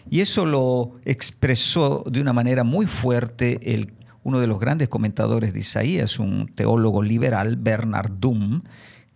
Y 0.09 0.21
eso 0.21 0.45
lo 0.45 0.99
expresó 1.05 2.05
de 2.07 2.21
una 2.21 2.33
manera 2.33 2.63
muy 2.63 2.87
fuerte 2.87 3.75
el, 3.75 3.95
uno 4.23 4.39
de 4.39 4.47
los 4.47 4.61
grandes 4.61 4.89
comentadores 4.89 5.53
de 5.53 5.61
Isaías, 5.61 6.19
un 6.19 6.47
teólogo 6.47 7.03
liberal, 7.03 7.57
Bernard 7.57 8.13
Doom, 8.19 8.63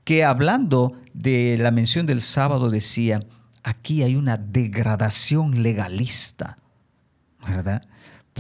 que 0.05 0.25
hablando 0.25 0.95
de 1.13 1.59
la 1.59 1.71
mención 1.71 2.07
del 2.07 2.23
sábado 2.23 2.71
decía, 2.71 3.21
aquí 3.63 4.03
hay 4.03 4.17
una 4.17 4.39
degradación 4.39 5.63
legalista, 5.63 6.59
¿verdad? 7.47 7.83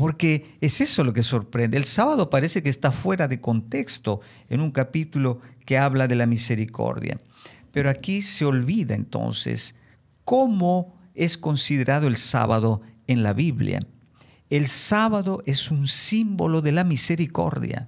Porque 0.00 0.56
es 0.62 0.80
eso 0.80 1.04
lo 1.04 1.12
que 1.12 1.22
sorprende. 1.22 1.76
El 1.76 1.84
sábado 1.84 2.30
parece 2.30 2.62
que 2.62 2.70
está 2.70 2.90
fuera 2.90 3.28
de 3.28 3.38
contexto 3.38 4.22
en 4.48 4.62
un 4.62 4.70
capítulo 4.70 5.42
que 5.66 5.76
habla 5.76 6.08
de 6.08 6.14
la 6.14 6.24
misericordia. 6.24 7.18
Pero 7.70 7.90
aquí 7.90 8.22
se 8.22 8.46
olvida 8.46 8.94
entonces 8.94 9.76
cómo 10.24 10.98
es 11.14 11.36
considerado 11.36 12.06
el 12.06 12.16
sábado 12.16 12.80
en 13.08 13.22
la 13.22 13.34
Biblia. 13.34 13.86
El 14.48 14.68
sábado 14.68 15.42
es 15.44 15.70
un 15.70 15.86
símbolo 15.86 16.62
de 16.62 16.72
la 16.72 16.84
misericordia. 16.84 17.86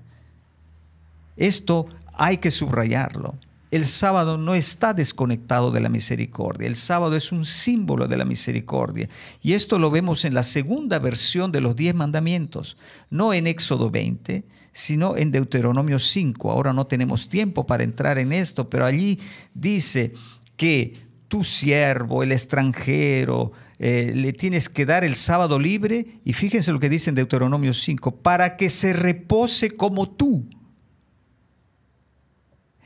Esto 1.38 1.87
hay 2.12 2.37
que 2.37 2.50
subrayarlo 2.50 3.38
el 3.73 3.87
sábado 3.87 4.37
no 4.37 4.55
está 4.55 4.93
desconectado 4.93 5.71
de 5.71 5.81
la 5.81 5.88
misericordia. 5.88 6.69
El 6.69 6.76
sábado 6.76 7.17
es 7.17 7.33
un 7.33 7.47
símbolo 7.47 8.07
de 8.07 8.19
la 8.19 8.26
misericordia. 8.26 9.09
Y 9.41 9.55
esto 9.55 9.79
lo 9.79 9.91
vemos 9.91 10.26
en 10.26 10.35
la 10.35 10.43
segunda 10.43 10.99
versión 10.99 11.50
de 11.52 11.62
los 11.62 11.75
diez 11.75 11.95
mandamientos, 11.95 12.76
no 13.09 13.33
en 13.33 13.47
Éxodo 13.47 13.91
20, 13.91 14.45
sino 14.73 15.17
en 15.17 15.31
Deuteronomio 15.31 15.99
5. 15.99 16.50
Ahora 16.50 16.75
no 16.75 16.87
tenemos 16.87 17.31
tiempo 17.31 17.64
para 17.64 17.83
entrar 17.83 18.19
en 18.19 18.35
esto, 18.35 18.69
pero 18.69 18.85
allí 18.85 19.19
dice 19.55 20.12
que 20.59 21.07
tu 21.29 21.43
siervo, 21.43 22.23
el 22.23 22.33
extranjero, 22.33 23.52
eh, 23.79 24.12
le 24.14 24.35
tienes 24.35 24.69
que 24.69 24.85
dar 24.85 25.02
el 25.02 25.17
sábado 25.17 25.59
libre, 25.59 26.21
y 26.26 26.35
fíjense 26.35 26.73
lo 26.73 26.79
que 26.79 26.91
dice 26.91 27.09
en 27.09 27.17
Deuteronomio 27.17 27.73
5, 27.73 28.17
para 28.17 28.59
que 28.59 28.69
se 28.69 28.93
repose 28.93 29.71
como 29.71 30.11
tú 30.11 30.47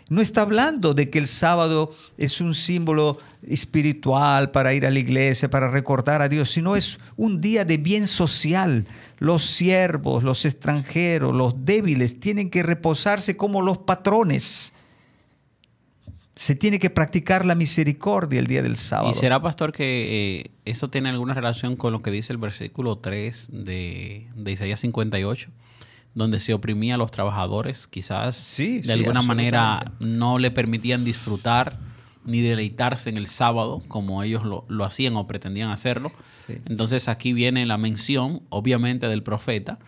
no 0.09 0.23
está 0.23 0.43
hablando 0.43 0.95
de 0.95 1.11
que 1.11 1.19
el 1.19 1.27
sábado 1.27 1.93
es 2.17 2.41
un 2.41 2.55
símbolo 2.55 3.19
espiritual 3.43 4.53
para 4.53 4.73
ir 4.73 4.87
a 4.87 4.91
la 4.91 5.01
iglesia, 5.01 5.51
para 5.51 5.69
recordar 5.69 6.23
a 6.23 6.29
Dios, 6.29 6.51
sino 6.51 6.77
es 6.77 7.01
un 7.17 7.41
día 7.41 7.65
de 7.65 7.77
bien 7.77 8.07
social. 8.07 8.87
Los 9.19 9.45
siervos, 9.45 10.23
los 10.23 10.45
extranjeros, 10.45 11.35
los 11.35 11.65
débiles 11.65 12.21
tienen 12.21 12.51
que 12.51 12.63
reposarse 12.63 13.37
como 13.37 13.63
los 13.63 13.79
patrones. 13.79 14.75
Se 16.37 16.55
tiene 16.55 16.79
que 16.79 16.91
practicar 16.91 17.45
la 17.45 17.55
misericordia 17.55 18.39
el 18.39 18.47
día 18.47 18.63
del 18.63 18.77
sábado. 18.77 19.11
¿Y 19.11 19.15
será, 19.15 19.41
pastor, 19.41 19.73
que 19.73 20.41
eh, 20.41 20.51
esto 20.67 20.89
tiene 20.89 21.09
alguna 21.09 21.35
relación 21.35 21.75
con 21.75 21.93
lo 21.93 22.03
que 22.03 22.11
dice 22.13 22.33
el 22.33 22.39
versículo 22.39 22.99
3 22.99 23.49
de, 23.51 24.29
de 24.37 24.53
Isaías 24.53 24.81
58? 24.81 25.51
Donde 26.17 26.41
se 26.41 26.55
oprimía 26.55 26.95
a 26.95 26.99
los 26.99 27.11
trabajadores, 27.11 27.87
quizás 27.87 28.57
de 28.57 28.93
alguna 28.93 29.21
manera 29.21 29.93
no 30.01 30.39
le 30.39 30.51
permitían 30.51 31.05
disfrutar 31.05 31.79
ni 32.25 32.41
deleitarse 32.41 33.11
en 33.11 33.19
el 33.19 33.27
sábado 33.27 33.83
como 33.87 34.23
ellos 34.23 34.43
lo, 34.43 34.85
hacían 34.85 35.15
o 35.17 35.29
pretendían 35.29 35.69
hacerlo. 35.69 36.11
Entonces 36.65 37.09
aquí 37.09 37.35
viene 37.35 37.67
la 37.67 37.77
mención, 37.77 38.41
obviamente, 38.49 39.07
del 39.09 39.23
profeta 39.23 39.79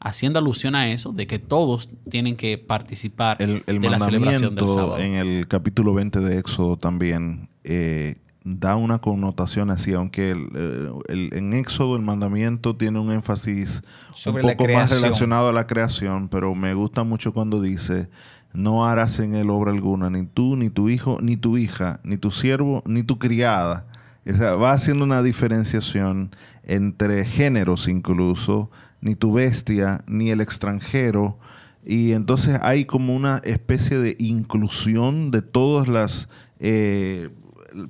haciendo 0.00 0.38
alusión 0.38 0.74
a 0.74 0.90
eso, 0.90 1.12
de 1.12 1.26
que 1.26 1.38
todos 1.38 1.90
tienen 2.10 2.36
que 2.36 2.58
participar 2.58 3.40
el, 3.40 3.62
el 3.66 3.80
de 3.80 3.90
la 3.90 4.00
celebración 4.00 4.54
del 4.54 4.66
sábado. 4.66 4.98
en 4.98 5.14
el 5.14 5.46
capítulo 5.48 5.94
20 5.94 6.20
de 6.20 6.38
Éxodo 6.38 6.76
también 6.76 7.48
eh, 7.62 8.16
da 8.44 8.76
una 8.76 8.98
connotación 8.98 9.70
así, 9.70 9.94
aunque 9.94 10.30
el, 10.32 10.48
eh, 10.54 10.90
el- 11.08 11.30
en 11.34 11.54
Éxodo 11.54 11.96
el 11.96 12.02
mandamiento 12.02 12.76
tiene 12.76 12.98
un 13.00 13.10
énfasis 13.10 13.82
Sobre 14.12 14.44
un 14.44 14.50
poco 14.52 14.64
más 14.74 14.90
relacionado 15.02 15.48
a 15.48 15.52
la 15.52 15.66
creación, 15.66 16.28
pero 16.28 16.54
me 16.54 16.74
gusta 16.74 17.04
mucho 17.04 17.32
cuando 17.32 17.62
dice, 17.62 18.08
no 18.52 18.86
harás 18.86 19.18
en 19.18 19.34
él 19.34 19.48
obra 19.50 19.72
alguna, 19.72 20.10
ni 20.10 20.26
tú, 20.26 20.56
ni 20.56 20.68
tu 20.70 20.90
hijo, 20.90 21.18
ni 21.22 21.36
tu 21.38 21.56
hija, 21.56 22.00
ni 22.04 22.18
tu 22.18 22.30
siervo, 22.30 22.82
ni 22.86 23.02
tu 23.02 23.18
criada. 23.18 23.86
O 24.26 24.32
sea, 24.32 24.54
va 24.56 24.72
haciendo 24.72 25.04
una 25.04 25.22
diferenciación 25.22 26.30
entre 26.62 27.24
géneros 27.24 27.88
incluso, 27.88 28.70
ni 29.00 29.14
tu 29.14 29.32
bestia, 29.32 30.02
ni 30.06 30.30
el 30.30 30.40
extranjero. 30.40 31.38
Y 31.84 32.12
entonces 32.12 32.58
hay 32.62 32.84
como 32.86 33.14
una 33.16 33.38
especie 33.44 33.98
de 33.98 34.16
inclusión 34.18 35.30
de 35.30 35.42
todas 35.42 35.88
las 35.88 36.28
eh, 36.58 37.28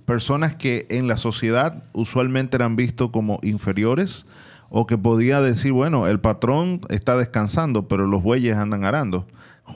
personas 0.05 0.55
que 0.55 0.87
en 0.91 1.09
la 1.09 1.17
sociedad 1.17 1.85
usualmente 1.93 2.57
eran 2.57 2.77
vistos 2.77 3.11
como 3.11 3.39
inferiores 3.43 4.27
o 4.71 4.87
que 4.87 4.99
podía 4.99 5.41
decir, 5.41 5.73
bueno, 5.73 6.07
el 6.07 6.21
patrón 6.21 6.81
está 6.89 7.17
descansando, 7.17 7.87
pero 7.87 8.07
los 8.07 8.23
bueyes 8.23 8.57
andan 8.57 8.85
arando 8.85 9.27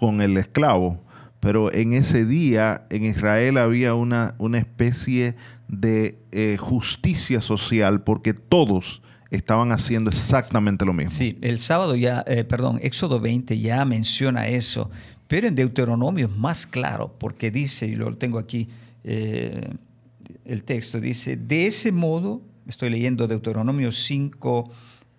con 0.01 0.21
el 0.21 0.37
esclavo. 0.37 1.03
Pero 1.41 1.73
en 1.73 1.93
ese 1.93 2.25
día 2.25 2.87
en 2.91 3.05
Israel 3.05 3.59
había 3.59 3.95
una, 3.95 4.35
una 4.39 4.59
especie 4.59 5.37
de 5.69 6.19
eh, 6.33 6.57
justicia 6.59 7.41
social 7.41 8.03
porque 8.03 8.35
todos 8.35 9.03
estaban 9.31 9.73
haciendo 9.73 10.11
exactamente 10.11 10.85
lo 10.85 10.93
mismo. 10.93 11.13
Sí, 11.13 11.39
el 11.43 11.59
sábado 11.59 11.95
ya, 11.95 12.25
eh, 12.27 12.45
perdón, 12.45 12.81
Éxodo 12.83 13.21
20 13.21 13.59
ya 13.59 13.85
menciona 13.85 14.49
eso, 14.49 14.91
pero 15.27 15.47
en 15.47 15.55
Deuteronomio 15.55 16.27
es 16.27 16.37
más 16.37 16.67
claro, 16.67 17.15
porque 17.19 17.51
dice, 17.51 17.87
y 17.87 17.95
lo 17.95 18.17
tengo 18.17 18.39
aquí, 18.39 18.69
eh, 19.05 19.69
el 20.45 20.65
texto 20.65 21.01
dice, 21.01 21.37
de 21.37 21.67
ese 21.67 21.93
modo, 21.93 22.43
estoy 22.67 22.91
leyendo 22.91 23.27
Deuteronomio 23.27 23.93
5, 23.93 24.71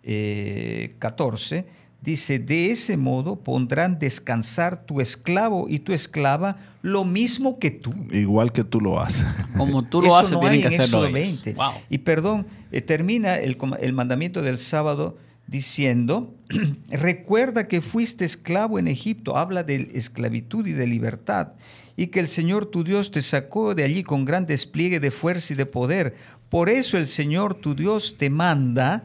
eh, 0.04 0.96
14, 1.00 1.66
dice, 2.02 2.40
de 2.40 2.72
ese 2.72 2.98
modo 2.98 3.38
pondrán 3.38 4.00
descansar 4.00 4.86
tu 4.86 5.02
esclavo 5.02 5.68
y 5.70 5.80
tu 5.80 5.94
esclava 5.94 6.58
lo 6.82 7.04
mismo 7.04 7.60
que 7.60 7.72
tú. 7.72 7.94
Igual 8.12 8.52
que 8.52 8.64
tú 8.64 8.80
lo 8.80 9.00
haces. 9.00 9.26
Como 9.58 9.84
tú 9.84 10.02
lo 10.02 10.08
Eso 10.08 10.18
haces, 10.18 10.32
no 10.32 10.40
tienen 10.40 10.58
hay 10.58 10.62
que 10.62 10.76
en 10.76 10.82
hacerlo 10.82 11.06
Éxodo 11.06 11.18
ellos. 11.18 11.44
20. 11.44 11.54
Wow. 11.54 11.72
Y 11.90 11.98
perdón, 12.00 12.48
eh, 12.72 12.82
termina 12.82 13.36
el, 13.38 13.58
el 13.82 13.94
mandamiento 13.94 14.42
del 14.42 14.58
sábado 14.58 15.18
diciendo, 15.50 16.34
recuerda 16.90 17.68
que 17.68 17.82
fuiste 17.82 18.24
esclavo 18.24 18.80
en 18.80 18.88
Egipto, 18.88 19.36
habla 19.36 19.64
de 19.64 19.92
esclavitud 19.94 20.66
y 20.68 20.74
de 20.74 20.88
libertad, 20.88 21.54
y 22.00 22.08
que 22.08 22.22
el 22.22 22.30
Señor 22.30 22.66
tu 22.66 22.86
Dios 22.86 23.12
te 23.12 23.22
sacó 23.22 23.76
de 23.76 23.84
allí 23.84 24.04
con 24.04 24.24
gran 24.24 24.46
despliegue 24.46 25.02
de 25.02 25.12
fuerza 25.12 25.52
y 25.52 25.58
de 25.58 25.66
poder. 25.66 26.16
Por 26.48 26.70
eso 26.70 26.98
el 26.98 27.08
Señor 27.08 27.56
tu 27.56 27.76
Dios 27.76 28.16
te 28.18 28.30
manda, 28.30 29.04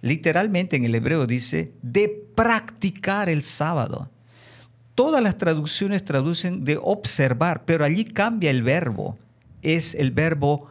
literalmente 0.00 0.76
en 0.76 0.84
el 0.84 0.94
hebreo 0.94 1.26
dice, 1.26 1.72
de 1.82 2.08
practicar 2.36 3.28
el 3.28 3.42
sábado. 3.42 4.12
Todas 4.94 5.20
las 5.24 5.36
traducciones 5.38 6.04
traducen 6.04 6.64
de 6.64 6.78
observar, 6.80 7.64
pero 7.64 7.84
allí 7.84 8.04
cambia 8.04 8.52
el 8.52 8.62
verbo. 8.62 9.18
Es 9.62 9.96
el 9.96 10.12
verbo 10.12 10.70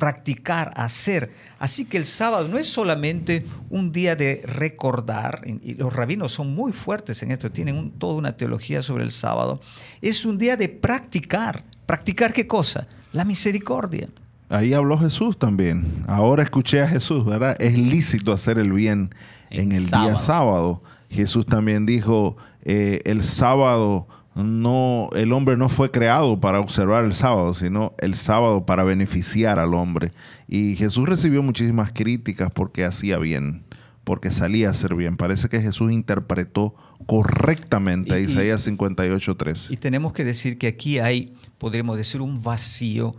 practicar, 0.00 0.72
hacer. 0.74 1.30
Así 1.60 1.84
que 1.84 1.96
el 1.96 2.04
sábado 2.06 2.48
no 2.48 2.58
es 2.58 2.66
solamente 2.66 3.46
un 3.70 3.92
día 3.92 4.16
de 4.16 4.42
recordar, 4.44 5.42
y 5.46 5.74
los 5.74 5.92
rabinos 5.92 6.32
son 6.32 6.52
muy 6.52 6.72
fuertes 6.72 7.22
en 7.22 7.30
esto, 7.30 7.52
tienen 7.52 7.76
un- 7.76 7.92
toda 7.92 8.14
una 8.14 8.36
teología 8.36 8.82
sobre 8.82 9.04
el 9.04 9.12
sábado. 9.12 9.60
Es 10.02 10.24
un 10.24 10.36
día 10.38 10.56
de 10.56 10.68
practicar. 10.68 11.62
¿Practicar 11.86 12.32
qué 12.32 12.48
cosa? 12.48 12.88
La 13.12 13.24
misericordia. 13.24 14.08
Ahí 14.48 14.72
habló 14.74 14.98
Jesús 14.98 15.38
también. 15.38 15.84
Ahora 16.08 16.42
escuché 16.42 16.80
a 16.82 16.88
Jesús, 16.88 17.24
¿verdad? 17.24 17.54
Es 17.60 17.78
lícito 17.78 18.32
hacer 18.32 18.58
el 18.58 18.72
bien 18.72 19.10
en 19.50 19.70
En 19.70 19.72
el 19.72 19.86
día 19.86 20.16
sábado. 20.16 20.18
sábado. 20.18 20.82
Jesús 21.08 21.46
también 21.46 21.86
dijo, 21.86 22.36
eh, 22.64 23.00
el 23.04 23.22
sábado 23.22 24.08
no, 24.34 25.10
el 25.14 25.32
hombre 25.32 25.56
no 25.56 25.68
fue 25.68 25.90
creado 25.90 26.38
para 26.40 26.60
observar 26.60 27.04
el 27.04 27.14
sábado, 27.14 27.52
sino 27.54 27.94
el 27.98 28.14
sábado 28.14 28.64
para 28.64 28.84
beneficiar 28.84 29.58
al 29.58 29.74
hombre. 29.74 30.12
Y 30.48 30.76
Jesús 30.76 31.08
recibió 31.08 31.42
muchísimas 31.42 31.92
críticas 31.92 32.50
porque 32.52 32.84
hacía 32.84 33.18
bien, 33.18 33.64
porque 34.04 34.30
salía 34.30 34.68
a 34.68 34.70
hacer 34.70 34.94
bien. 34.94 35.16
Parece 35.16 35.48
que 35.48 35.60
Jesús 35.60 35.90
interpretó 35.92 36.74
correctamente 37.06 38.20
Y- 38.20 38.24
Isaías 38.24 38.66
58.3. 38.66 39.70
Y 39.70 39.76
tenemos 39.76 40.12
que 40.12 40.24
decir 40.24 40.58
que 40.58 40.68
aquí 40.68 40.98
hay, 40.98 41.34
podríamos 41.58 41.96
decir, 41.96 42.20
un 42.20 42.42
vacío 42.42 43.14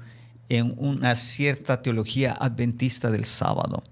en 0.50 0.74
una 0.78 1.16
cierta 1.16 1.82
teología 1.82 2.34
adventista 2.34 3.10
del 3.12 3.26
sábado. 3.26 3.84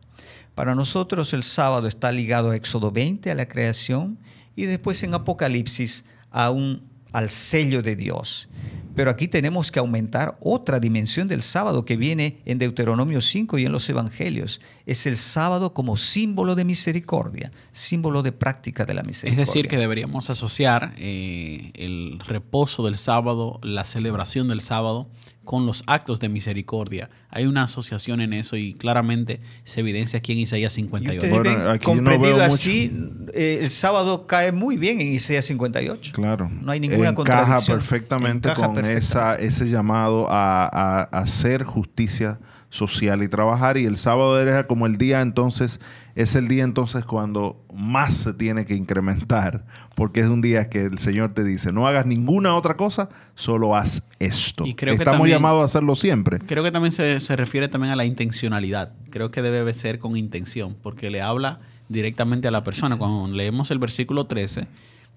Para 0.55 0.75
nosotros 0.75 1.33
el 1.33 1.43
sábado 1.43 1.87
está 1.87 2.11
ligado 2.11 2.51
a 2.51 2.55
Éxodo 2.55 2.91
20, 2.91 3.31
a 3.31 3.35
la 3.35 3.47
creación, 3.47 4.17
y 4.57 4.65
después 4.65 5.01
en 5.03 5.13
Apocalipsis 5.13 6.03
a 6.31 6.49
un, 6.49 6.81
al 7.11 7.29
sello 7.29 7.81
de 7.81 7.95
Dios. 7.95 8.49
Pero 8.95 9.11
aquí 9.11 9.29
tenemos 9.29 9.71
que 9.71 9.79
aumentar 9.79 10.37
otra 10.41 10.79
dimensión 10.79 11.27
del 11.29 11.41
sábado 11.41 11.85
que 11.85 11.95
viene 11.95 12.41
en 12.43 12.57
Deuteronomio 12.59 13.21
5 13.21 13.57
y 13.57 13.65
en 13.65 13.71
los 13.71 13.87
Evangelios. 13.89 14.59
Es 14.85 15.05
el 15.05 15.15
sábado 15.15 15.73
como 15.73 15.95
símbolo 15.95 16.53
de 16.55 16.65
misericordia, 16.65 17.51
símbolo 17.71 18.23
de 18.23 18.33
práctica 18.33 18.83
de 18.85 18.95
la 18.95 19.01
Es 19.01 19.07
misericordia. 19.07 19.45
decir, 19.45 19.67
que 19.69 19.77
deberíamos 19.77 20.29
asociar 20.29 20.95
eh, 20.97 21.71
el 21.75 22.19
reposo 22.19 22.83
del 22.83 22.97
sábado, 22.97 23.59
la 23.63 23.85
celebración 23.85 24.49
del 24.49 24.59
sábado, 24.59 25.07
con 25.45 25.65
los 25.65 25.83
actos 25.87 26.19
de 26.19 26.27
misericordia. 26.27 27.09
Hay 27.31 27.45
una 27.45 27.63
asociación 27.63 28.21
en 28.21 28.33
eso 28.33 28.55
y 28.57 28.73
claramente 28.73 29.39
se 29.63 29.81
evidencia 29.81 30.17
aquí 30.17 30.31
en 30.31 30.39
Isaías 30.39 30.73
Y 30.73 30.81
58. 30.81 31.17
ustedes 31.17 31.33
Bueno, 31.43 31.59
ven, 31.59 31.67
aquí 31.67 31.85
no 31.85 31.93
comprendido 31.95 32.41
así, 32.43 32.91
eh, 33.33 33.59
el 33.61 33.69
sábado 33.69 34.25
cae 34.25 34.51
muy 34.51 34.77
bien 34.77 34.99
en 34.99 35.13
Isaías 35.13 35.45
58. 35.45 36.11
Claro. 36.13 36.49
No 36.49 36.71
hay 36.71 36.79
ninguna 36.79 37.09
Encaja 37.09 37.15
contradicción. 37.15 37.77
perfectamente 37.77 38.49
Encaja 38.49 38.65
con 38.65 38.75
perfectamente. 38.75 39.05
Esa, 39.05 39.35
ese 39.35 39.69
llamado 39.69 40.27
a, 40.31 40.65
a- 40.65 41.01
a 41.11 41.19
hacer 41.19 41.63
justicia 41.63 42.39
social 42.71 43.23
y 43.23 43.27
trabajar. 43.27 43.77
Y 43.77 43.85
el 43.85 43.97
sábado 43.97 44.39
era 44.39 44.67
como 44.67 44.85
el 44.85 44.97
día 44.97 45.21
entonces, 45.21 45.79
es 46.15 46.35
el 46.35 46.47
día 46.47 46.63
entonces 46.63 47.03
cuando 47.03 47.63
más 47.73 48.13
se 48.13 48.33
tiene 48.33 48.65
que 48.65 48.75
incrementar, 48.75 49.65
porque 49.95 50.19
es 50.19 50.27
un 50.27 50.41
día 50.41 50.69
que 50.69 50.83
el 50.83 50.99
Señor 50.99 51.33
te 51.33 51.43
dice, 51.43 51.71
no 51.71 51.87
hagas 51.87 52.05
ninguna 52.05 52.55
otra 52.55 52.75
cosa, 52.77 53.09
solo 53.35 53.75
haz 53.75 54.03
esto. 54.19 54.65
Y 54.67 54.75
creo 54.75 54.93
que 54.95 54.99
Estamos 55.01 55.19
también- 55.21 55.37
llamados 55.37 55.61
a 55.61 55.65
hacerlo 55.65 55.95
siempre. 55.95 56.39
Creo 56.39 56.63
que 56.63 56.71
también 56.71 56.91
se, 56.91 57.18
se 57.19 57.35
refiere 57.35 57.67
también 57.67 57.93
a 57.93 57.95
la 57.95 58.05
intencionalidad. 58.05 58.93
Creo 59.09 59.31
que 59.31 59.41
debe 59.41 59.73
ser 59.73 59.99
con 59.99 60.17
intención, 60.17 60.75
porque 60.81 61.09
le 61.09 61.21
habla 61.21 61.59
directamente 61.89 62.47
a 62.47 62.51
la 62.51 62.63
persona. 62.63 62.97
Cuando 62.97 63.35
leemos 63.35 63.71
el 63.71 63.79
versículo 63.79 64.25
13, 64.25 64.67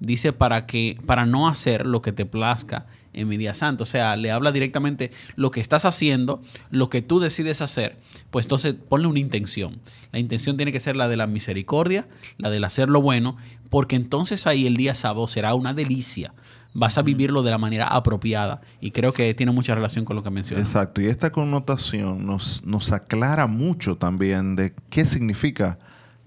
dice 0.00 0.32
para 0.32 0.66
que 0.66 0.98
para 1.06 1.26
no 1.26 1.48
hacer 1.48 1.86
lo 1.86 2.02
que 2.02 2.12
te 2.12 2.26
plazca 2.26 2.86
en 3.12 3.28
mi 3.28 3.36
día 3.36 3.54
santo. 3.54 3.84
O 3.84 3.86
sea, 3.86 4.16
le 4.16 4.30
habla 4.30 4.52
directamente 4.52 5.10
lo 5.36 5.50
que 5.50 5.60
estás 5.60 5.84
haciendo, 5.84 6.42
lo 6.70 6.90
que 6.90 7.02
tú 7.02 7.20
decides 7.20 7.60
hacer, 7.60 7.96
pues 8.30 8.46
entonces 8.46 8.74
ponle 8.88 9.06
una 9.06 9.20
intención. 9.20 9.80
La 10.12 10.18
intención 10.18 10.56
tiene 10.56 10.72
que 10.72 10.80
ser 10.80 10.96
la 10.96 11.08
de 11.08 11.16
la 11.16 11.26
misericordia, 11.26 12.06
la 12.38 12.50
del 12.50 12.64
hacer 12.64 12.88
lo 12.88 13.02
bueno, 13.02 13.36
porque 13.70 13.96
entonces 13.96 14.46
ahí 14.46 14.66
el 14.66 14.76
día 14.76 14.94
sábado 14.94 15.26
será 15.26 15.54
una 15.54 15.74
delicia. 15.74 16.34
Vas 16.74 16.96
a 16.98 17.02
vivirlo 17.02 17.42
de 17.42 17.50
la 17.50 17.58
manera 17.58 17.86
apropiada 17.86 18.60
y 18.80 18.92
creo 18.92 19.12
que 19.12 19.34
tiene 19.34 19.52
mucha 19.52 19.74
relación 19.74 20.04
con 20.04 20.16
lo 20.16 20.22
que 20.22 20.30
mencionas. 20.30 20.66
Exacto, 20.66 21.00
y 21.00 21.06
esta 21.06 21.30
connotación 21.30 22.26
nos, 22.26 22.64
nos 22.64 22.92
aclara 22.92 23.46
mucho 23.46 23.96
también 23.96 24.56
de 24.56 24.74
qué 24.88 25.04
significa 25.04 25.78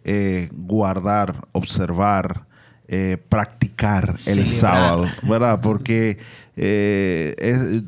eh, 0.04 0.50
guardar, 0.54 1.48
observar, 1.52 2.46
eh, 2.88 3.18
practicar 3.28 4.16
el 4.28 4.48
sábado, 4.48 5.08
¿verdad? 5.24 5.60
Porque 5.64 6.20
eh, 6.56 7.34
es, 7.40 7.84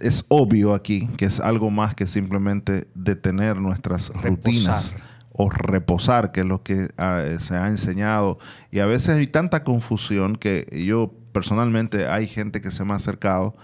es 0.00 0.24
obvio 0.28 0.72
aquí 0.72 1.06
que 1.18 1.26
es 1.26 1.38
algo 1.38 1.70
más 1.70 1.94
que 1.94 2.06
simplemente 2.06 2.88
detener 2.94 3.58
nuestras 3.58 4.08
rutinas 4.22 4.96
o 5.32 5.50
reposar, 5.50 6.32
que 6.32 6.40
es 6.40 6.46
lo 6.46 6.62
que 6.62 6.88
ah, 6.96 7.24
se 7.40 7.54
ha 7.56 7.68
enseñado. 7.68 8.38
Y 8.70 8.78
a 8.78 8.86
veces 8.86 9.10
hay 9.10 9.26
tanta 9.26 9.62
confusión 9.62 10.36
que 10.36 10.66
yo 10.86 11.14
personalmente 11.32 12.06
hay 12.06 12.26
gente 12.26 12.60
que 12.60 12.70
se 12.70 12.84
me 12.84 12.92
ha 12.92 12.96
acercado 12.96 13.54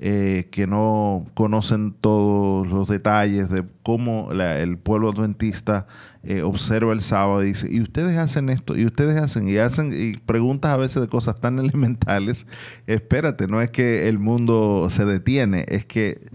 eh, 0.00 0.48
que 0.50 0.66
no 0.66 1.24
conocen 1.34 1.92
todos 1.92 2.66
los 2.66 2.88
detalles 2.88 3.48
de 3.48 3.64
cómo 3.84 4.32
el 4.32 4.76
pueblo 4.76 5.10
adventista 5.10 5.86
eh, 6.24 6.42
observa 6.42 6.92
el 6.92 7.00
sábado 7.00 7.44
y 7.44 7.46
dice, 7.46 7.68
y 7.70 7.80
ustedes 7.80 8.18
hacen 8.18 8.48
esto, 8.48 8.76
y 8.76 8.86
ustedes 8.86 9.22
hacen, 9.22 9.48
y 9.48 9.56
hacen, 9.58 9.92
y 9.96 10.16
preguntas 10.16 10.72
a 10.72 10.78
veces 10.78 11.00
de 11.00 11.08
cosas 11.08 11.40
tan 11.40 11.58
elementales, 11.60 12.48
espérate, 12.88 13.46
no 13.46 13.62
es 13.62 13.70
que 13.70 14.08
el 14.08 14.18
mundo 14.18 14.88
se 14.90 15.04
detiene, 15.04 15.64
es 15.68 15.84
que 15.84 16.26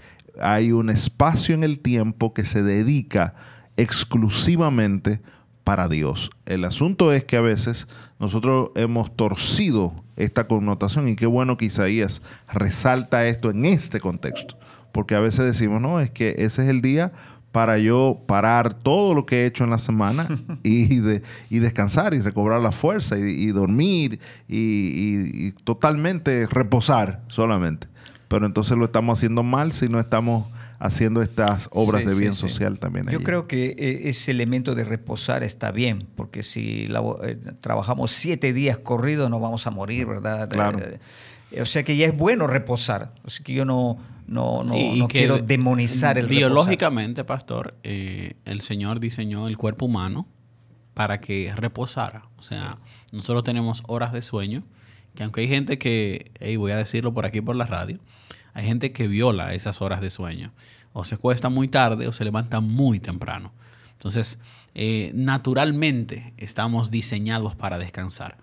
hay 0.41 0.71
un 0.71 0.89
espacio 0.89 1.54
en 1.54 1.65
el 1.65 1.80
tiempo 1.80 2.34
que 2.34 2.45
se 2.45 2.63
dedica 2.63 3.36
exclusivamente 3.75 5.19
para 5.65 5.89
Dios. 5.89 6.32
El 6.45 6.63
asunto 6.63 7.12
es 7.12 7.25
que 7.25 7.36
a 7.36 7.41
veces 7.41 7.88
nosotros 8.19 8.71
hemos 8.75 9.15
torcido 9.15 10.04
esta 10.19 10.47
connotación 10.47 11.08
y 11.08 11.15
qué 11.15 11.25
bueno 11.25 11.58
que 11.58 11.65
Isaías 11.65 12.21
resalta 12.53 13.25
esto 13.25 13.49
en 13.49 13.65
este 13.65 13.99
contexto, 13.99 14.58
porque 14.91 15.15
a 15.15 15.19
veces 15.19 15.45
decimos, 15.45 15.82
no, 15.82 15.99
es 15.99 16.12
que 16.12 16.36
ese 16.38 16.63
es 16.63 16.69
el 16.69 16.82
día 16.82 17.12
para 17.51 17.79
yo 17.79 18.21
parar 18.27 18.73
todo 18.73 19.15
lo 19.15 19.25
que 19.25 19.41
he 19.41 19.45
hecho 19.45 19.63
en 19.63 19.71
la 19.71 19.79
semana 19.79 20.27
y, 20.63 20.99
de, 20.99 21.23
y 21.49 21.60
descansar 21.60 22.13
y 22.13 22.21
recobrar 22.21 22.62
la 22.62 22.71
fuerza 22.71 23.17
y, 23.17 23.47
dormir 23.47 24.19
y, 24.47 25.47
y, 25.47 25.51
totalmente 25.63 26.45
reposar 26.47 27.23
solamente. 27.27 27.88
Pero 28.27 28.45
entonces 28.45 28.77
lo 28.77 28.86
estamos 28.86 29.17
haciendo 29.17 29.41
mal 29.41 29.71
si 29.71 29.89
no 29.89 29.99
estamos 29.99 30.47
haciendo 30.79 31.21
estas 31.21 31.67
obras 31.71 32.05
de 32.05 32.15
bien 32.15 32.33
social 32.33 32.79
también. 32.79 33.05
Yo 33.07 33.21
creo 33.21 33.47
que 33.47 33.75
eh, 33.77 34.09
ese 34.09 34.31
elemento 34.31 34.75
de 34.75 34.85
reposar 34.85 35.43
está 35.43 35.71
bien, 35.71 36.07
porque 36.15 36.41
si 36.41 36.87
eh, 37.23 37.35
trabajamos 37.59 38.11
siete 38.11 38.53
días 38.53 38.79
corridos 38.79 39.29
no 39.29 39.39
vamos 39.39 39.67
a 39.67 39.71
morir, 39.71 40.07
¿verdad? 40.07 40.49
Claro. 40.49 40.79
Eh, 41.51 41.61
o 41.61 41.65
sea 41.65 41.83
que 41.83 41.97
ya 41.97 42.07
es 42.07 42.17
bueno 42.17 42.47
reposar. 42.47 43.13
Así 43.25 43.43
que 43.43 43.53
yo 43.53 43.65
no, 43.65 43.97
no, 44.25 44.63
no, 44.63 45.07
quiero 45.09 45.39
demonizar 45.39 46.17
el 46.17 46.27
Biológicamente, 46.27 47.25
pastor, 47.25 47.75
el 47.83 48.61
Señor 48.61 48.99
diseñó 49.01 49.47
el 49.49 49.57
cuerpo 49.57 49.85
humano 49.85 50.27
para 50.93 51.19
que 51.19 51.51
reposara. 51.55 52.29
O 52.37 52.43
sea, 52.43 52.77
nosotros 53.11 53.43
tenemos 53.43 53.83
horas 53.87 54.13
de 54.13 54.21
sueño, 54.21 54.63
que 55.15 55.23
aunque 55.23 55.41
hay 55.41 55.47
gente 55.49 55.77
que, 55.77 56.31
y 56.39 56.55
voy 56.55 56.71
a 56.71 56.77
decirlo 56.77 57.13
por 57.13 57.25
aquí 57.25 57.41
por 57.41 57.55
la 57.55 57.65
radio, 57.65 57.99
hay 58.60 58.65
gente 58.65 58.91
que 58.91 59.08
viola 59.08 59.54
esas 59.54 59.82
horas 59.82 60.02
de 60.02 60.10
sueño. 60.10 60.52
O 60.91 61.06
se 61.06 61.15
cuesta 61.15 61.48
muy 61.48 61.69
tarde 61.69 62.08
o 62.08 62.12
se 62.12 62.26
levanta 62.26 62.60
muy 62.60 63.00
temprano. 63.00 63.54
Entonces, 63.93 64.38
eh, 64.76 65.12
naturalmente 65.15 66.34
estamos 66.38 66.91
diseñados 66.91 67.56
para 67.56 67.78
descansar. 67.78 68.38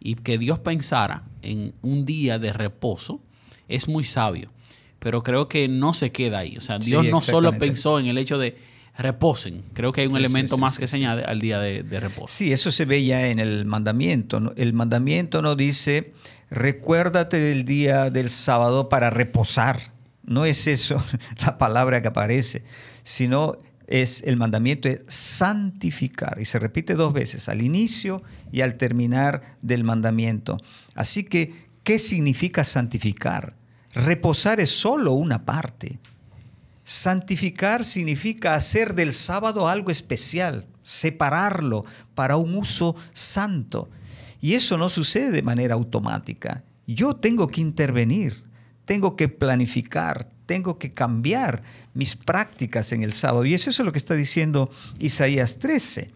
Y 0.00 0.16
que 0.16 0.38
Dios 0.38 0.58
pensara 0.58 1.22
en 1.42 1.74
un 1.82 2.04
día 2.04 2.40
de 2.40 2.52
reposo 2.52 3.20
es 3.68 3.86
muy 3.86 4.02
sabio. 4.02 4.50
Pero 4.98 5.22
creo 5.22 5.46
que 5.46 5.68
no 5.68 5.94
se 5.94 6.10
queda 6.10 6.38
ahí. 6.38 6.56
O 6.56 6.60
sea, 6.60 6.80
Dios 6.80 7.06
no 7.06 7.20
solo 7.20 7.56
pensó 7.56 8.00
en 8.00 8.06
el 8.06 8.18
hecho 8.18 8.38
de 8.38 8.58
reposen. 9.02 9.62
Creo 9.74 9.92
que 9.92 10.02
hay 10.02 10.06
un 10.06 10.16
elemento 10.16 10.58
más 10.58 10.78
que 10.78 10.86
se 10.86 10.96
añade 10.96 11.24
al 11.24 11.40
día 11.40 11.58
de, 11.58 11.82
de, 11.82 12.00
reposo. 12.00 12.34
Sí, 12.34 12.52
eso 12.52 12.70
se 12.70 12.84
ve 12.84 13.04
ya 13.04 13.28
en 13.28 13.38
el 13.38 13.64
mandamiento. 13.64 14.52
El 14.56 14.72
mandamiento 14.72 15.42
no 15.42 15.56
dice 15.56 16.12
recuérdate 16.50 17.38
del 17.38 17.64
día 17.64 18.10
del 18.10 18.30
sábado 18.30 18.88
para 18.88 19.10
reposar. 19.10 19.92
No 20.24 20.44
es 20.44 20.66
eso 20.66 21.02
la 21.44 21.58
palabra 21.58 22.02
que 22.02 22.08
aparece, 22.08 22.62
sino 23.02 23.58
es 23.86 24.22
el 24.22 24.36
mandamiento 24.36 24.88
de 24.88 25.02
santificar. 25.06 26.38
Y 26.40 26.44
se 26.44 26.58
repite 26.58 26.94
dos 26.94 27.12
veces, 27.12 27.48
al 27.48 27.62
inicio 27.62 28.22
y 28.52 28.60
al 28.60 28.76
terminar 28.76 29.56
del 29.62 29.84
mandamiento. 29.84 30.58
Así 30.94 31.24
que, 31.24 31.68
¿qué 31.82 31.98
significa 31.98 32.64
santificar? 32.64 33.54
Reposar 33.92 34.60
es 34.60 34.70
solo 34.70 35.12
una 35.12 35.44
parte. 35.44 35.98
Santificar 36.90 37.84
significa 37.84 38.56
hacer 38.56 38.96
del 38.96 39.12
sábado 39.12 39.68
algo 39.68 39.92
especial, 39.92 40.66
separarlo 40.82 41.84
para 42.16 42.36
un 42.36 42.56
uso 42.56 42.96
santo. 43.12 43.88
Y 44.40 44.54
eso 44.54 44.76
no 44.76 44.88
sucede 44.88 45.30
de 45.30 45.42
manera 45.42 45.74
automática. 45.74 46.64
Yo 46.88 47.14
tengo 47.14 47.46
que 47.46 47.60
intervenir, 47.60 48.42
tengo 48.86 49.14
que 49.14 49.28
planificar, 49.28 50.30
tengo 50.46 50.80
que 50.80 50.92
cambiar 50.92 51.62
mis 51.94 52.16
prácticas 52.16 52.90
en 52.90 53.04
el 53.04 53.12
sábado. 53.12 53.44
Y 53.44 53.54
eso 53.54 53.70
es 53.70 53.78
lo 53.78 53.92
que 53.92 53.98
está 53.98 54.14
diciendo 54.14 54.68
Isaías 54.98 55.60
13. 55.60 56.10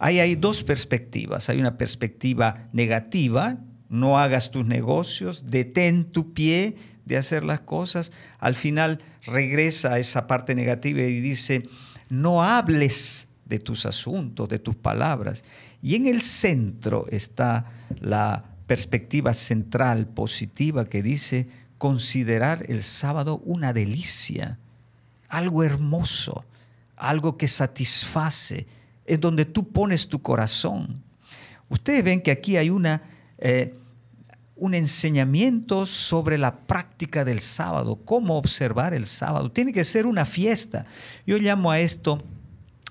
Ahí 0.00 0.18
hay 0.18 0.34
dos 0.34 0.64
perspectivas. 0.64 1.48
Hay 1.50 1.60
una 1.60 1.78
perspectiva 1.78 2.68
negativa, 2.72 3.58
no 3.88 4.18
hagas 4.18 4.50
tus 4.50 4.66
negocios, 4.66 5.44
detén 5.46 6.10
tu 6.10 6.32
pie 6.32 6.74
de 7.06 7.16
hacer 7.16 7.42
las 7.44 7.60
cosas. 7.60 8.12
Al 8.38 8.54
final 8.54 9.00
regresa 9.24 9.94
a 9.94 9.98
esa 9.98 10.26
parte 10.26 10.54
negativa 10.54 11.00
y 11.00 11.20
dice, 11.20 11.62
no 12.10 12.42
hables 12.42 13.28
de 13.46 13.58
tus 13.58 13.86
asuntos, 13.86 14.48
de 14.48 14.58
tus 14.58 14.76
palabras. 14.76 15.44
Y 15.80 15.94
en 15.94 16.06
el 16.06 16.20
centro 16.20 17.06
está 17.10 17.72
la 18.00 18.44
perspectiva 18.66 19.32
central 19.32 20.06
positiva 20.06 20.84
que 20.84 21.02
dice 21.02 21.48
considerar 21.78 22.64
el 22.68 22.82
sábado 22.82 23.40
una 23.44 23.72
delicia, 23.72 24.58
algo 25.28 25.62
hermoso, 25.62 26.44
algo 26.96 27.36
que 27.36 27.48
satisface, 27.48 28.66
en 29.06 29.20
donde 29.20 29.44
tú 29.44 29.68
pones 29.68 30.08
tu 30.08 30.20
corazón. 30.20 31.02
Ustedes 31.68 32.02
ven 32.02 32.20
que 32.20 32.30
aquí 32.30 32.56
hay 32.56 32.70
una, 32.70 33.02
eh, 33.38 33.74
un 34.56 34.74
enseñamiento 34.74 35.84
sobre 35.86 36.38
la 36.38 36.60
práctica 36.60 37.24
del 37.24 37.40
sábado, 37.40 38.00
cómo 38.04 38.38
observar 38.38 38.94
el 38.94 39.06
sábado. 39.06 39.52
Tiene 39.52 39.72
que 39.72 39.84
ser 39.84 40.06
una 40.06 40.24
fiesta. 40.24 40.86
Yo 41.26 41.36
llamo 41.36 41.70
a 41.70 41.78
esto 41.78 42.22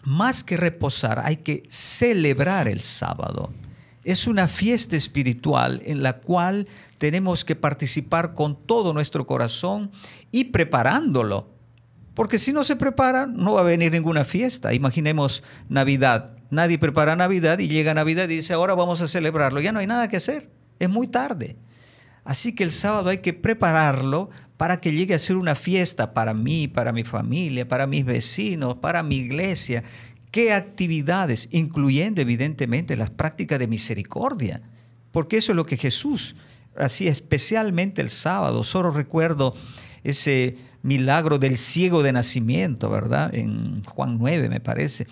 más 0.03 0.43
que 0.43 0.55
reposar, 0.55 1.19
hay 1.25 1.37
que 1.37 1.63
celebrar 1.67 2.67
el 2.67 2.81
sábado. 2.81 3.51
Es 4.03 4.27
una 4.27 4.47
fiesta 4.47 4.95
espiritual 4.95 5.81
en 5.83 6.03
la 6.03 6.17
cual 6.17 6.67
tenemos 6.99 7.43
que 7.43 7.55
participar 7.55 8.35
con 8.35 8.55
todo 8.55 8.93
nuestro 8.93 9.25
corazón 9.25 9.91
y 10.31 10.45
preparándolo. 10.45 11.49
Porque 12.13 12.37
si 12.37 12.53
no 12.53 12.63
se 12.63 12.75
prepara, 12.75 13.25
no 13.25 13.53
va 13.53 13.61
a 13.61 13.63
venir 13.63 13.91
ninguna 13.91 14.23
fiesta. 14.23 14.75
Imaginemos 14.75 15.41
Navidad. 15.67 16.37
Nadie 16.51 16.77
prepara 16.77 17.15
Navidad 17.15 17.57
y 17.57 17.67
llega 17.67 17.95
Navidad 17.95 18.25
y 18.29 18.35
dice, 18.35 18.53
ahora 18.53 18.75
vamos 18.75 19.01
a 19.01 19.07
celebrarlo. 19.07 19.59
Ya 19.59 19.71
no 19.71 19.79
hay 19.79 19.87
nada 19.87 20.07
que 20.07 20.17
hacer. 20.17 20.49
Es 20.79 20.89
muy 20.89 21.07
tarde. 21.07 21.55
Así 22.23 22.53
que 22.53 22.63
el 22.63 22.71
sábado 22.71 23.09
hay 23.09 23.19
que 23.19 23.33
prepararlo 23.33 24.29
para 24.57 24.79
que 24.79 24.91
llegue 24.91 25.13
a 25.13 25.19
ser 25.19 25.35
una 25.35 25.55
fiesta 25.55 26.13
para 26.13 26.33
mí, 26.33 26.67
para 26.67 26.91
mi 26.91 27.03
familia, 27.03 27.67
para 27.67 27.87
mis 27.87 28.05
vecinos, 28.05 28.75
para 28.75 29.03
mi 29.03 29.17
iglesia. 29.17 29.83
¿Qué 30.31 30.53
actividades? 30.53 31.49
Incluyendo 31.51 32.21
evidentemente 32.21 32.97
las 32.97 33.09
prácticas 33.09 33.59
de 33.59 33.67
misericordia, 33.67 34.61
porque 35.11 35.37
eso 35.37 35.51
es 35.51 35.55
lo 35.55 35.65
que 35.65 35.77
Jesús 35.77 36.35
hacía 36.77 37.11
especialmente 37.11 38.01
el 38.01 38.09
sábado. 38.09 38.63
Solo 38.63 38.91
recuerdo 38.91 39.55
ese 40.03 40.57
milagro 40.81 41.39
del 41.39 41.57
ciego 41.57 42.03
de 42.03 42.11
nacimiento, 42.11 42.89
¿verdad? 42.89 43.33
En 43.33 43.83
Juan 43.83 44.17
9 44.17 44.49
me 44.49 44.59
parece. 44.59 45.07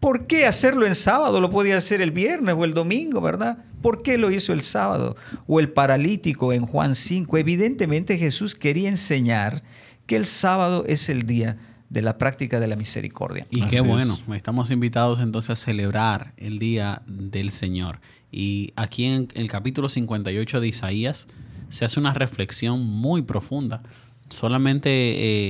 ¿Por 0.00 0.26
qué 0.26 0.46
hacerlo 0.46 0.86
en 0.86 0.94
sábado? 0.94 1.40
Lo 1.40 1.50
podía 1.50 1.78
hacer 1.78 2.02
el 2.02 2.10
viernes 2.10 2.54
o 2.58 2.64
el 2.64 2.74
domingo, 2.74 3.20
¿verdad? 3.20 3.58
¿Por 3.84 4.00
qué 4.00 4.16
lo 4.16 4.30
hizo 4.30 4.54
el 4.54 4.62
sábado? 4.62 5.14
O 5.46 5.60
el 5.60 5.68
paralítico 5.68 6.54
en 6.54 6.64
Juan 6.64 6.94
5. 6.94 7.36
Evidentemente 7.36 8.16
Jesús 8.16 8.54
quería 8.54 8.88
enseñar 8.88 9.62
que 10.06 10.16
el 10.16 10.24
sábado 10.24 10.86
es 10.88 11.10
el 11.10 11.26
día 11.26 11.58
de 11.90 12.00
la 12.00 12.16
práctica 12.16 12.60
de 12.60 12.66
la 12.66 12.76
misericordia. 12.76 13.46
Y 13.50 13.60
qué 13.66 13.82
bueno, 13.82 14.18
estamos 14.34 14.70
invitados 14.70 15.20
entonces 15.20 15.50
a 15.50 15.56
celebrar 15.56 16.32
el 16.38 16.58
día 16.58 17.02
del 17.06 17.50
Señor. 17.50 18.00
Y 18.32 18.72
aquí 18.74 19.04
en 19.04 19.28
el 19.34 19.50
capítulo 19.50 19.90
58 19.90 20.62
de 20.62 20.66
Isaías 20.66 21.26
se 21.68 21.84
hace 21.84 22.00
una 22.00 22.14
reflexión 22.14 22.86
muy 22.86 23.20
profunda. 23.20 23.82
Solamente, 24.30 24.88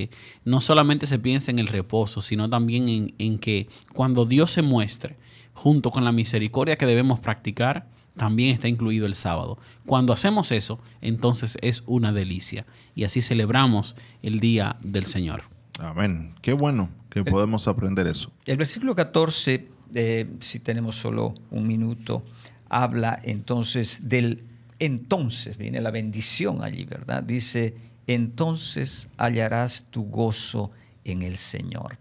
eh, 0.02 0.10
no 0.44 0.60
solamente 0.60 1.06
se 1.06 1.20
piensa 1.20 1.52
en 1.52 1.60
el 1.60 1.68
reposo, 1.68 2.20
sino 2.20 2.50
también 2.50 2.88
en, 2.88 3.14
en 3.18 3.38
que 3.38 3.68
cuando 3.92 4.24
Dios 4.24 4.50
se 4.50 4.62
muestre, 4.62 5.18
junto 5.52 5.92
con 5.92 6.04
la 6.04 6.10
misericordia 6.10 6.74
que 6.74 6.84
debemos 6.86 7.20
practicar, 7.20 7.93
también 8.16 8.54
está 8.54 8.68
incluido 8.68 9.06
el 9.06 9.14
sábado. 9.14 9.58
Cuando 9.86 10.12
hacemos 10.12 10.52
eso, 10.52 10.80
entonces 11.00 11.58
es 11.60 11.82
una 11.86 12.12
delicia. 12.12 12.66
Y 12.94 13.04
así 13.04 13.20
celebramos 13.20 13.96
el 14.22 14.40
día 14.40 14.76
del 14.82 15.06
Señor. 15.06 15.44
Amén. 15.78 16.34
Qué 16.40 16.52
bueno 16.52 16.90
que 17.10 17.24
podemos 17.24 17.66
aprender 17.68 18.06
eso. 18.06 18.30
El 18.46 18.56
versículo 18.56 18.94
14, 18.94 19.68
eh, 19.94 20.30
si 20.40 20.60
tenemos 20.60 20.96
solo 20.96 21.34
un 21.50 21.66
minuto, 21.66 22.24
habla 22.68 23.20
entonces 23.22 24.00
del 24.02 24.44
entonces, 24.78 25.56
viene 25.56 25.80
la 25.80 25.90
bendición 25.90 26.62
allí, 26.62 26.84
¿verdad? 26.84 27.22
Dice, 27.22 27.74
entonces 28.06 29.08
hallarás 29.16 29.86
tu 29.90 30.04
gozo 30.04 30.72
en 31.04 31.22
el 31.22 31.38
Señor. 31.38 31.98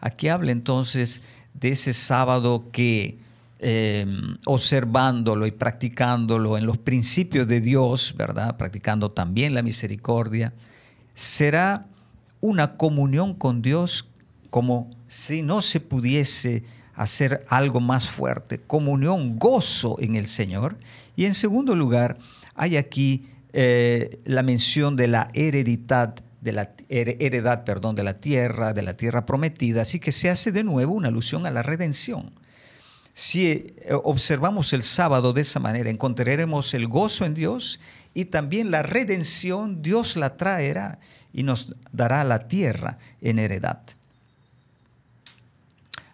Aquí 0.00 0.28
habla 0.28 0.52
entonces 0.52 1.22
de 1.54 1.70
ese 1.70 1.92
sábado 1.92 2.66
que 2.72 3.18
Em, 3.62 4.38
observándolo 4.46 5.46
y 5.46 5.50
practicándolo 5.50 6.56
en 6.56 6.64
los 6.64 6.78
principios 6.78 7.46
de 7.46 7.60
Dios, 7.60 8.14
¿verdad? 8.16 8.56
Practicando 8.56 9.10
también 9.10 9.52
la 9.52 9.60
misericordia, 9.60 10.54
será 11.12 11.84
una 12.40 12.78
comunión 12.78 13.34
con 13.34 13.60
Dios 13.60 14.08
como 14.48 14.88
si 15.08 15.42
no 15.42 15.60
se 15.60 15.78
pudiese 15.80 16.64
hacer 16.94 17.44
algo 17.50 17.80
más 17.80 18.08
fuerte, 18.08 18.62
comunión, 18.62 19.38
gozo 19.38 19.98
en 20.00 20.16
el 20.16 20.26
Señor. 20.26 20.78
Y 21.14 21.26
en 21.26 21.34
segundo 21.34 21.76
lugar, 21.76 22.16
hay 22.54 22.78
aquí 22.78 23.26
eh, 23.52 24.20
la 24.24 24.42
mención 24.42 24.96
de 24.96 25.08
la 25.08 25.30
heredidad 25.34 26.14
de 26.40 26.52
la 26.52 26.72
heredad, 26.88 27.64
perdón, 27.64 27.94
de 27.94 28.04
la 28.04 28.20
tierra, 28.20 28.72
de 28.72 28.80
la 28.80 28.96
tierra 28.96 29.26
prometida, 29.26 29.82
así 29.82 30.00
que 30.00 30.10
se 30.10 30.30
hace 30.30 30.50
de 30.50 30.64
nuevo 30.64 30.94
una 30.94 31.08
alusión 31.08 31.44
a 31.44 31.50
la 31.50 31.62
redención. 31.62 32.39
Si 33.14 33.46
eh, 33.46 33.74
observamos 34.04 34.72
el 34.72 34.82
sábado 34.82 35.32
de 35.32 35.42
esa 35.42 35.60
manera, 35.60 35.90
encontraremos 35.90 36.74
el 36.74 36.86
gozo 36.86 37.24
en 37.24 37.34
Dios 37.34 37.80
y 38.14 38.26
también 38.26 38.70
la 38.70 38.82
redención, 38.82 39.82
Dios 39.82 40.16
la 40.16 40.36
traerá 40.36 40.98
y 41.32 41.42
nos 41.42 41.74
dará 41.92 42.24
la 42.24 42.48
tierra 42.48 42.98
en 43.20 43.38
heredad. 43.38 43.80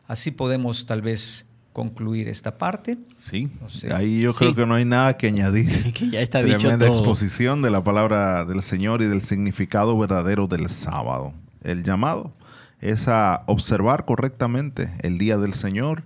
Así 0.06 0.30
podemos 0.30 0.86
tal 0.86 1.02
vez 1.02 1.46
concluir 1.72 2.28
esta 2.28 2.56
parte. 2.56 2.96
Sí, 3.20 3.50
ahí 3.92 4.20
yo 4.20 4.32
creo 4.32 4.54
que 4.54 4.64
no 4.64 4.76
hay 4.76 4.84
nada 4.84 5.16
que 5.18 5.26
añadir. 5.26 5.92
que 5.94 6.08
ya 6.08 6.20
está 6.20 6.40
Tremenda 6.40 6.86
exposición 6.86 7.60
de 7.60 7.70
la 7.70 7.82
palabra 7.82 8.44
del 8.44 8.62
Señor 8.62 9.02
y 9.02 9.06
del 9.06 9.20
significado 9.20 9.98
verdadero 9.98 10.46
del 10.46 10.70
sábado. 10.70 11.34
El 11.62 11.82
llamado 11.82 12.32
es 12.80 13.08
a 13.08 13.42
observar 13.46 14.04
correctamente 14.04 14.90
el 15.00 15.18
día 15.18 15.36
del 15.38 15.54
Señor, 15.54 16.04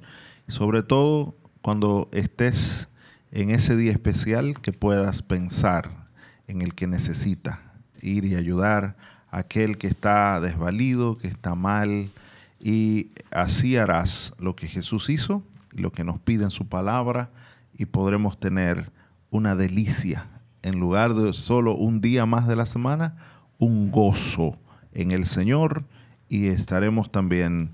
sobre 0.50 0.82
todo 0.82 1.34
cuando 1.62 2.08
estés 2.12 2.88
en 3.32 3.50
ese 3.50 3.76
día 3.76 3.92
especial 3.92 4.60
que 4.60 4.72
puedas 4.72 5.22
pensar 5.22 6.08
en 6.46 6.62
el 6.62 6.74
que 6.74 6.86
necesita 6.86 7.62
ir 8.02 8.24
y 8.24 8.34
ayudar 8.34 8.96
a 9.30 9.38
aquel 9.38 9.78
que 9.78 9.86
está 9.86 10.40
desvalido, 10.40 11.16
que 11.16 11.28
está 11.28 11.54
mal, 11.54 12.10
y 12.58 13.10
así 13.30 13.76
harás 13.76 14.34
lo 14.38 14.54
que 14.54 14.66
Jesús 14.66 15.08
hizo 15.08 15.42
lo 15.72 15.92
que 15.92 16.04
nos 16.04 16.18
pide 16.20 16.44
en 16.44 16.50
su 16.50 16.66
palabra 16.66 17.30
y 17.76 17.86
podremos 17.86 18.38
tener 18.38 18.90
una 19.30 19.54
delicia 19.54 20.26
en 20.62 20.78
lugar 20.78 21.14
de 21.14 21.32
solo 21.32 21.74
un 21.74 22.00
día 22.00 22.26
más 22.26 22.46
de 22.46 22.56
la 22.56 22.66
semana, 22.66 23.16
un 23.58 23.90
gozo 23.90 24.58
en 24.92 25.12
el 25.12 25.26
Señor 25.26 25.84
y 26.28 26.48
estaremos 26.48 27.10
también 27.10 27.70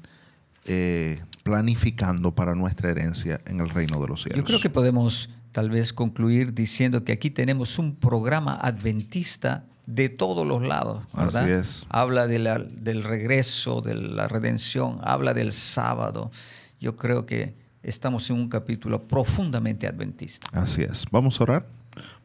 eh, 0.64 1.22
planificando 1.46 2.34
para 2.34 2.56
nuestra 2.56 2.90
herencia 2.90 3.40
en 3.46 3.60
el 3.60 3.68
reino 3.68 4.00
de 4.00 4.08
los 4.08 4.22
cielos. 4.24 4.36
Yo 4.38 4.44
creo 4.44 4.60
que 4.60 4.68
podemos 4.68 5.30
tal 5.52 5.70
vez 5.70 5.92
concluir 5.92 6.52
diciendo 6.52 7.04
que 7.04 7.12
aquí 7.12 7.30
tenemos 7.30 7.78
un 7.78 7.94
programa 7.94 8.56
adventista 8.56 9.64
de 9.86 10.08
todos 10.08 10.44
los 10.44 10.60
lados, 10.66 11.04
¿verdad? 11.14 11.44
Así 11.44 11.52
es. 11.52 11.86
Habla 11.88 12.26
del 12.26 13.04
regreso, 13.04 13.80
de 13.80 13.94
la 13.94 14.26
redención, 14.26 14.98
habla 15.04 15.34
del 15.34 15.52
sábado. 15.52 16.32
Yo 16.80 16.96
creo 16.96 17.26
que 17.26 17.54
estamos 17.84 18.28
en 18.30 18.36
un 18.36 18.48
capítulo 18.48 19.06
profundamente 19.06 19.86
adventista. 19.86 20.48
Así 20.50 20.82
es. 20.82 21.04
Vamos 21.12 21.40
a 21.40 21.44
orar 21.44 21.66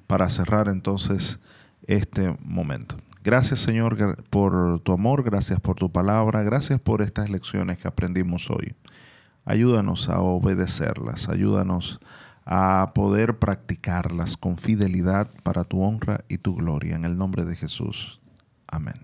para 0.07 0.27
cerrar 0.31 0.67
entonces 0.67 1.37
este 1.85 2.35
momento. 2.43 2.97
Gracias 3.23 3.59
Señor 3.59 4.17
por 4.31 4.79
tu 4.79 4.93
amor, 4.93 5.21
gracias 5.21 5.59
por 5.59 5.75
tu 5.75 5.91
palabra, 5.91 6.41
gracias 6.41 6.79
por 6.79 7.03
estas 7.03 7.29
lecciones 7.29 7.77
que 7.77 7.87
aprendimos 7.87 8.49
hoy. 8.49 8.73
Ayúdanos 9.45 10.09
a 10.09 10.21
obedecerlas, 10.21 11.29
ayúdanos 11.29 11.99
a 12.45 12.91
poder 12.93 13.39
practicarlas 13.39 14.37
con 14.37 14.57
fidelidad 14.57 15.29
para 15.43 15.63
tu 15.63 15.81
honra 15.81 16.23
y 16.27 16.37
tu 16.37 16.55
gloria. 16.55 16.95
En 16.95 17.05
el 17.05 17.17
nombre 17.17 17.45
de 17.45 17.55
Jesús. 17.55 18.19
Amén. 18.67 19.01